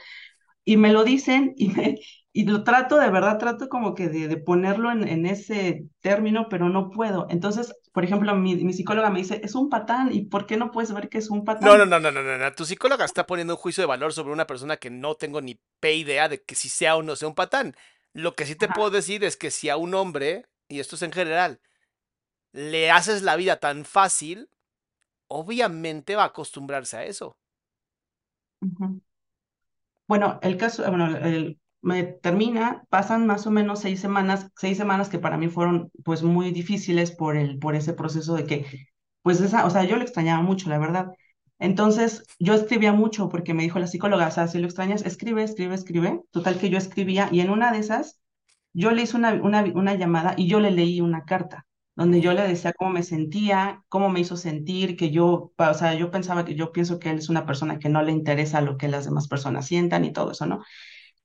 [0.65, 1.99] y me lo dicen y, me,
[2.33, 6.47] y lo trato, de verdad, trato como que de, de ponerlo en, en ese término,
[6.49, 7.27] pero no puedo.
[7.29, 10.71] Entonces, por ejemplo, mi, mi psicóloga me dice, es un patán, ¿y por qué no
[10.71, 11.77] puedes ver que es un patán?
[11.77, 12.53] no, no, no, no, no, no.
[12.53, 15.59] Tu psicóloga está poniendo un juicio de valor sobre una persona que no tengo ni
[15.79, 17.75] pe idea de que si sea o no sea un patán.
[18.13, 18.75] Lo que sí te Ajá.
[18.75, 21.59] puedo decir es que si a un hombre, y esto es en general,
[22.53, 24.49] le haces la vida tan fácil,
[25.29, 27.37] obviamente va a acostumbrarse a eso.
[30.07, 35.09] Bueno, el caso, bueno, el- me termina, pasan más o menos seis semanas, seis semanas
[35.09, 38.65] que para mí fueron pues muy difíciles por el, por ese proceso de que,
[39.21, 41.11] pues esa, o sea, yo lo extrañaba mucho, la verdad.
[41.59, 45.43] Entonces, yo escribía mucho porque me dijo la psicóloga, o sea, si lo extrañas, escribe,
[45.43, 46.21] escribe, escribe.
[46.32, 48.19] Total que yo escribía y en una de esas,
[48.73, 51.65] yo le hice una, una, una llamada y yo le leí una carta
[51.95, 55.93] donde yo le decía cómo me sentía, cómo me hizo sentir, que yo, o sea,
[55.95, 58.77] yo pensaba que yo pienso que él es una persona que no le interesa lo
[58.77, 60.63] que las demás personas sientan y todo eso, ¿no?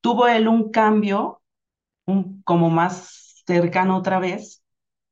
[0.05, 1.41] Tuvo él un cambio,
[2.43, 4.63] como más cercano otra vez.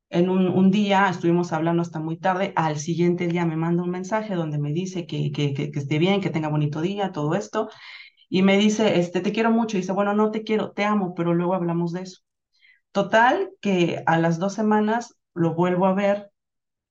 [0.10, 3.92] En un, un día estuvimos hablando hasta muy tarde, al siguiente día me manda un
[3.92, 7.36] mensaje donde me dice que, que, que, que esté bien, que tenga bonito día, todo
[7.36, 7.70] esto,
[8.30, 11.16] y me dice, este, te quiero mucho, y dice, bueno, no te quiero, te amo,
[11.16, 12.22] pero luego hablamos de eso.
[12.92, 16.32] Total, que a las dos semanas lo vuelvo a ver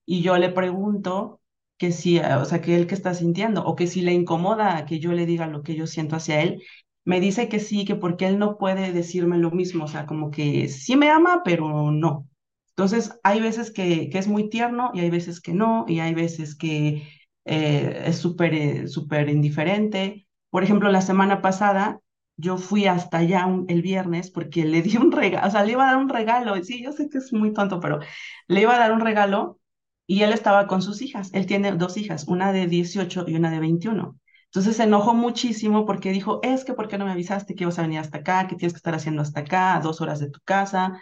[0.07, 1.41] y yo le pregunto
[1.79, 5.01] que si, o sea, que él qué está sintiendo o que si le incomoda que
[5.01, 6.63] yo le diga lo que yo siento hacia él.
[7.05, 10.31] Me dice que sí, que porque él no puede decirme lo mismo, o sea, como
[10.31, 12.29] que sí me ama, pero no.
[12.71, 16.15] Entonces, hay veces que, que es muy tierno y hay veces que no, y hay
[16.15, 17.03] veces que
[17.45, 20.27] eh, es súper eh, súper indiferente.
[20.51, 22.01] Por ejemplo, la semana pasada
[22.37, 25.73] yo fui hasta allá un- el viernes porque le di un regalo, o sea, le
[25.73, 27.99] iba a dar un regalo, sí, yo sé que es muy tonto, pero
[28.49, 29.59] le iba a dar un regalo
[30.07, 31.31] y él estaba con sus hijas.
[31.35, 34.19] Él tiene dos hijas, una de 18 y una de 21.
[34.53, 37.79] Entonces se enojó muchísimo porque dijo, es que ¿por qué no me avisaste que ibas
[37.79, 40.31] a venir hasta acá, que tienes que estar haciendo hasta acá, a dos horas de
[40.31, 41.01] tu casa?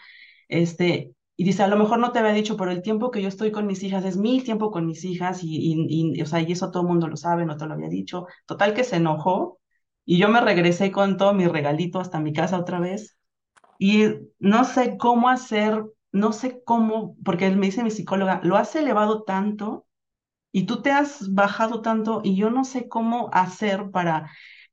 [0.48, 3.28] Este, y dice, a lo mejor no te había dicho, pero el tiempo que yo
[3.28, 6.40] estoy con mis hijas es mi tiempo con mis hijas y, y, y, o sea,
[6.40, 8.26] y eso todo el mundo lo sabe, no te lo había dicho.
[8.46, 9.58] Total que se enojó
[10.04, 13.16] y yo me regresé con todo mi regalito hasta mi casa otra vez
[13.78, 14.04] y
[14.38, 19.22] no sé cómo hacer, no sé cómo, porque me dice mi psicóloga, lo has elevado
[19.24, 19.86] tanto
[20.52, 24.30] y tú te has bajado tanto y yo no sé cómo hacer para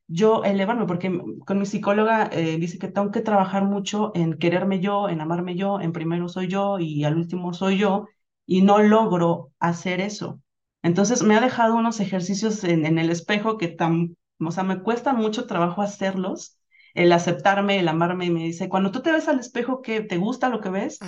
[0.08, 4.80] yo elevarme, porque con mi psicóloga eh, dice que tengo que trabajar mucho en quererme
[4.80, 8.08] yo, en amarme yo, en primero soy yo y al último soy yo,
[8.46, 10.42] y no logro hacer eso.
[10.84, 14.82] Entonces me ha dejado unos ejercicios en, en el espejo que tan, o sea, me
[14.82, 16.58] cuesta mucho trabajo hacerlos,
[16.94, 20.18] el aceptarme, el amarme, y me dice, cuando tú te ves al espejo, ¿qué te
[20.18, 21.06] gusta lo que ves?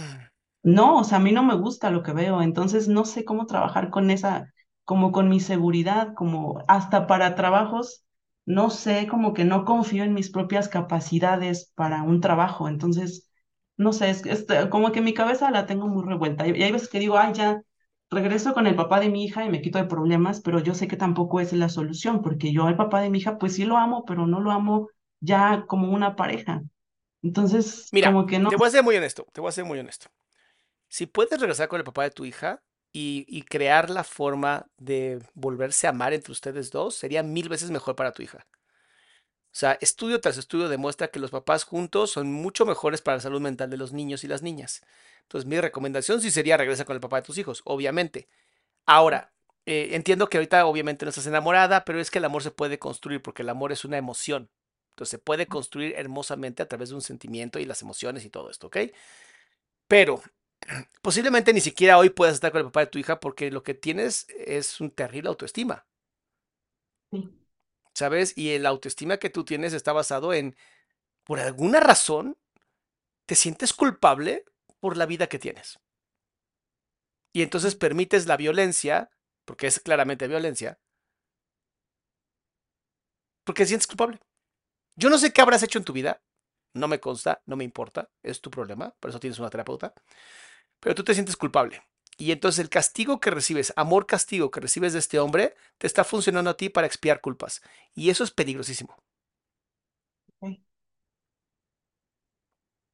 [0.63, 3.45] No, o sea, a mí no me gusta lo que veo, entonces no sé cómo
[3.45, 4.53] trabajar con esa,
[4.89, 8.05] como con mi seguridad, como hasta para trabajos,
[8.47, 13.29] no sé, como que no confío en mis propias capacidades para un trabajo, entonces,
[13.77, 16.47] no sé, es, es como que mi cabeza la tengo muy revuelta.
[16.47, 17.61] Y, y hay veces que digo, ay, ya,
[18.09, 20.87] regreso con el papá de mi hija y me quito de problemas, pero yo sé
[20.87, 23.77] que tampoco es la solución, porque yo al papá de mi hija, pues sí lo
[23.77, 24.87] amo, pero no lo amo
[25.19, 26.63] ya como una pareja.
[27.21, 29.65] Entonces, Mira, como que no te voy a ser muy honesto, te voy a ser
[29.65, 30.07] muy honesto.
[30.89, 35.21] Si puedes regresar con el papá de tu hija y, y crear la forma de
[35.33, 38.47] volverse a amar entre ustedes dos, sería mil veces mejor para tu hija.
[39.51, 43.21] O sea, estudio tras estudio demuestra que los papás juntos son mucho mejores para la
[43.21, 44.81] salud mental de los niños y las niñas.
[45.23, 48.29] Entonces, mi recomendación sí sería regresar con el papá de tus hijos, obviamente.
[48.85, 49.33] Ahora,
[49.65, 52.79] eh, entiendo que ahorita obviamente no estás enamorada, pero es que el amor se puede
[52.79, 54.49] construir porque el amor es una emoción.
[54.91, 58.51] Entonces, se puede construir hermosamente a través de un sentimiento y las emociones y todo
[58.51, 58.77] esto, ¿ok?
[59.87, 60.21] Pero
[61.01, 63.73] posiblemente ni siquiera hoy puedas estar con el papá de tu hija porque lo que
[63.73, 65.85] tienes es un terrible autoestima,
[67.11, 67.29] Sí.
[67.93, 68.33] ¿sabes?
[68.37, 70.55] Y el autoestima que tú tienes está basado en,
[71.25, 72.37] por alguna razón,
[73.27, 74.45] te sientes culpable
[74.79, 75.79] por la vida que tienes.
[77.33, 79.09] Y entonces permites la violencia,
[79.45, 80.79] porque es claramente violencia,
[83.43, 84.19] porque te sientes culpable.
[84.95, 86.21] Yo no sé qué habrás hecho en tu vida,
[86.73, 89.93] no me consta, no me importa, es tu problema, por eso tienes una terapeuta,
[90.79, 91.83] pero tú te sientes culpable.
[92.17, 96.03] Y entonces el castigo que recibes, amor castigo que recibes de este hombre, te está
[96.03, 97.61] funcionando a ti para expiar culpas.
[97.95, 98.95] Y eso es peligrosísimo.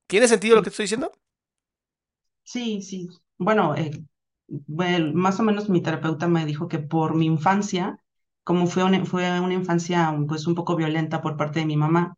[0.08, 1.12] ¿Tiene sentido lo que estoy diciendo?
[2.44, 3.10] Sí, sí.
[3.38, 3.92] Bueno, eh,
[4.48, 8.00] bueno, más o menos mi terapeuta me dijo que por mi infancia,
[8.44, 12.16] como fue una, fue una infancia pues un poco violenta por parte de mi mamá,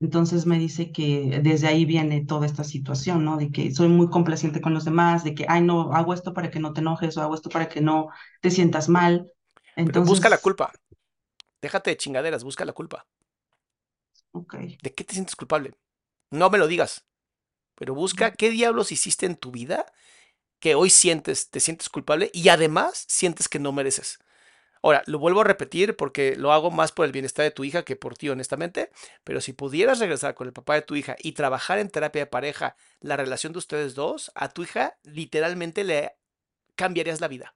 [0.00, 3.36] entonces me dice que desde ahí viene toda esta situación, ¿no?
[3.36, 6.50] De que soy muy complaciente con los demás, de que, ay, no, hago esto para
[6.50, 8.08] que no te enojes o hago esto para que no
[8.40, 9.30] te sientas mal.
[9.84, 10.72] Pero busca la Entonces, culpa.
[11.62, 13.06] Déjate de chingaderas, busca la culpa.
[14.32, 14.54] ok.
[14.82, 15.74] ¿De qué te sientes culpable?
[16.30, 17.06] No me lo digas,
[17.76, 19.86] pero busca qué diablos hiciste en tu vida
[20.60, 24.20] que hoy sientes, te sientes culpable y además sientes que no mereces.
[24.82, 27.84] Ahora, lo vuelvo a repetir porque lo hago más por el bienestar de tu hija
[27.84, 28.90] que por ti, honestamente,
[29.24, 32.26] pero si pudieras regresar con el papá de tu hija y trabajar en terapia de
[32.26, 36.16] pareja la relación de ustedes dos, a tu hija literalmente le
[36.76, 37.54] cambiarías la vida.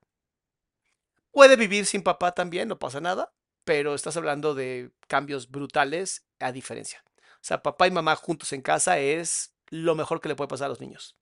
[1.31, 3.33] Puede vivir sin papá también, no pasa nada,
[3.65, 7.03] pero estás hablando de cambios brutales a diferencia.
[7.37, 10.67] O sea, papá y mamá juntos en casa es lo mejor que le puede pasar
[10.67, 11.17] a los niños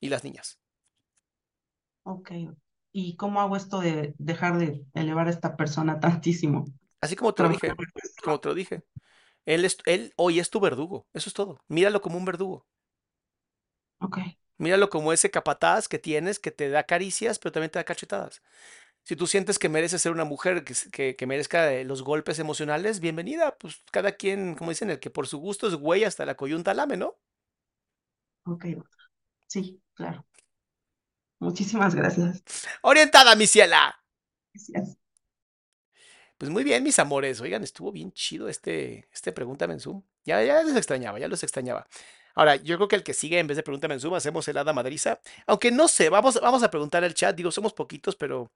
[0.00, 0.58] y las niñas.
[2.04, 2.30] Ok.
[2.92, 6.66] ¿Y cómo hago esto de dejar de elevar a esta persona tantísimo?
[7.00, 7.74] Así como te lo dije,
[8.22, 8.82] como te lo dije.
[9.46, 11.60] Él, es, él hoy es tu verdugo, eso es todo.
[11.68, 12.66] Míralo como un verdugo.
[14.00, 14.18] Ok.
[14.58, 18.42] Míralo como ese capataz que tienes que te da caricias, pero también te da cachetadas.
[19.04, 22.38] Si tú sientes que mereces ser una mujer que, que, que merezca eh, los golpes
[22.40, 23.56] emocionales, bienvenida.
[23.58, 26.74] Pues cada quien, como dicen, el que por su gusto es güey hasta la coyunta
[26.74, 27.18] lame, ¿no?
[28.44, 28.66] Ok.
[29.48, 30.26] Sí, claro.
[31.40, 32.42] Muchísimas gracias.
[32.82, 33.98] Orientada, mi ciela.
[34.52, 34.96] Gracias.
[36.38, 37.40] Pues muy bien, mis amores.
[37.40, 40.02] Oigan, estuvo bien chido este, este Pregúntame en Zoom.
[40.24, 41.86] Ya, ya los extrañaba, ya los extrañaba.
[42.34, 44.56] Ahora, yo creo que el que sigue, en vez de Pregúntame en Zoom, hacemos el
[44.58, 45.20] Hada Madriza.
[45.46, 47.34] Aunque no sé, vamos, vamos a preguntar al chat.
[47.36, 48.52] Digo, somos poquitos, pero,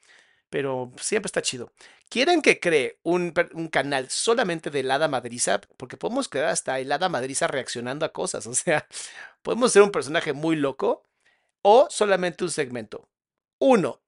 [0.51, 1.73] pero siempre está chido.
[2.09, 3.33] ¿Quieren que cree un,
[3.71, 5.61] canal solamente del Hada Madriza?
[5.77, 8.47] Porque podemos crear hasta el Hada Madriza reaccionando a cosas.
[8.55, 8.87] O sea,
[9.43, 11.05] podemos ser un personaje muy loco
[11.67, 13.09] o solamente un segmento.
[13.59, 14.03] Uno,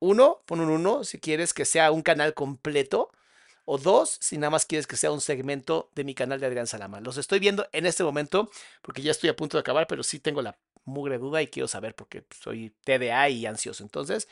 [0.00, 3.10] uno, pon un uno si quieres que sea un canal completo.
[3.68, 6.68] O dos, si nada más quieres que sea un segmento de mi canal de Adrián
[6.68, 7.00] Salama.
[7.00, 8.48] Los estoy viendo en este momento
[8.80, 11.66] porque ya estoy a punto de acabar, pero sí tengo la mugre duda y quiero
[11.66, 13.82] saber porque soy TDA y ansioso.
[13.82, 14.28] Entonces,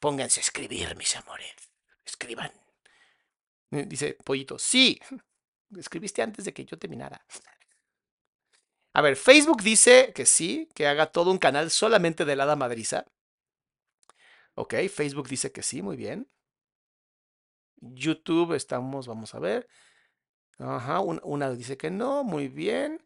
[0.00, 1.54] pónganse a escribir, mis amores.
[2.04, 2.52] Escriban.
[3.70, 5.00] Dice Pollito, sí.
[5.78, 7.24] Escribiste antes de que yo terminara.
[8.94, 13.04] A ver, Facebook dice que sí, que haga todo un canal solamente de Hada Madriza.
[14.54, 16.28] Ok, Facebook dice que sí, muy bien.
[17.80, 19.68] YouTube estamos, vamos a ver.
[20.58, 23.00] Ajá, un- una dice que no, muy bien.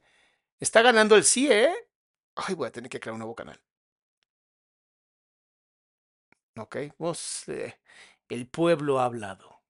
[0.60, 1.74] Está ganando el sí, ¿eh?
[2.36, 3.60] Ay, voy a tener que crear un nuevo canal.
[6.58, 7.48] Ok, vamos.
[7.48, 7.78] eh,
[8.28, 9.62] el pueblo ha hablado.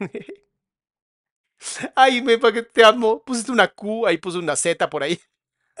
[1.94, 3.22] Ay, me te amo.
[3.24, 5.18] Pusiste una Q, ahí puse una Z por ahí.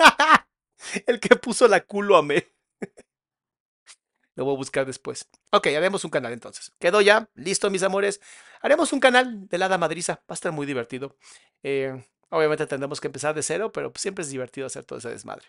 [1.06, 2.52] El que puso la Q lo amé.
[4.34, 5.28] Lo voy a buscar después.
[5.52, 6.72] Ok, haremos un canal entonces.
[6.78, 8.20] Quedó ya, listo, mis amores.
[8.62, 10.14] Haremos un canal de la Madriza.
[10.14, 11.16] Va a estar muy divertido.
[11.62, 15.46] Eh, obviamente tendremos que empezar de cero, pero siempre es divertido hacer todo ese desmadre.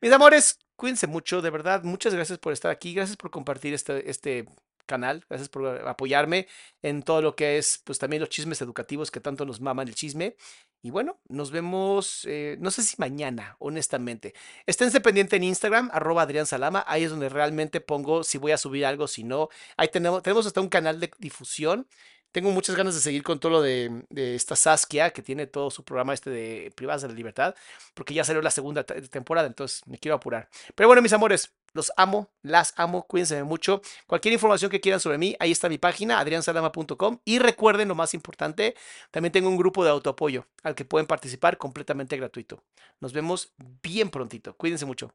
[0.00, 1.84] Mis amores, cuídense mucho, de verdad.
[1.84, 2.94] Muchas gracias por estar aquí.
[2.94, 4.46] Gracias por compartir este, este
[4.84, 5.24] canal.
[5.28, 6.46] Gracias por apoyarme
[6.82, 9.94] en todo lo que es, pues también los chismes educativos que tanto nos maman el
[9.94, 10.36] chisme.
[10.82, 14.34] Y bueno, nos vemos, eh, no sé si mañana, honestamente.
[14.66, 16.84] Esténse pendiente en Instagram, arroba Adrián Salama.
[16.86, 19.48] Ahí es donde realmente pongo si voy a subir algo, si no.
[19.76, 21.86] Ahí tenemos, tenemos hasta un canal de difusión.
[22.34, 25.84] Tengo muchas ganas de seguir con todo lo de, esta Saskia, que tiene todo su
[25.84, 27.54] programa este de Privadas de la Libertad,
[27.94, 30.48] porque ya salió la segunda te- temporada, entonces me quiero apurar.
[30.74, 33.82] Pero bueno, mis amores, los amo, las amo, cuídense mucho.
[34.08, 37.20] Cualquier información que quieran sobre mí, ahí está mi página, adriansalama.com.
[37.24, 38.74] Y recuerden lo más importante,
[39.12, 42.64] también tengo un grupo de autoapoyo al que pueden participar completamente gratuito.
[42.98, 44.56] Nos vemos bien prontito.
[44.56, 45.14] Cuídense mucho.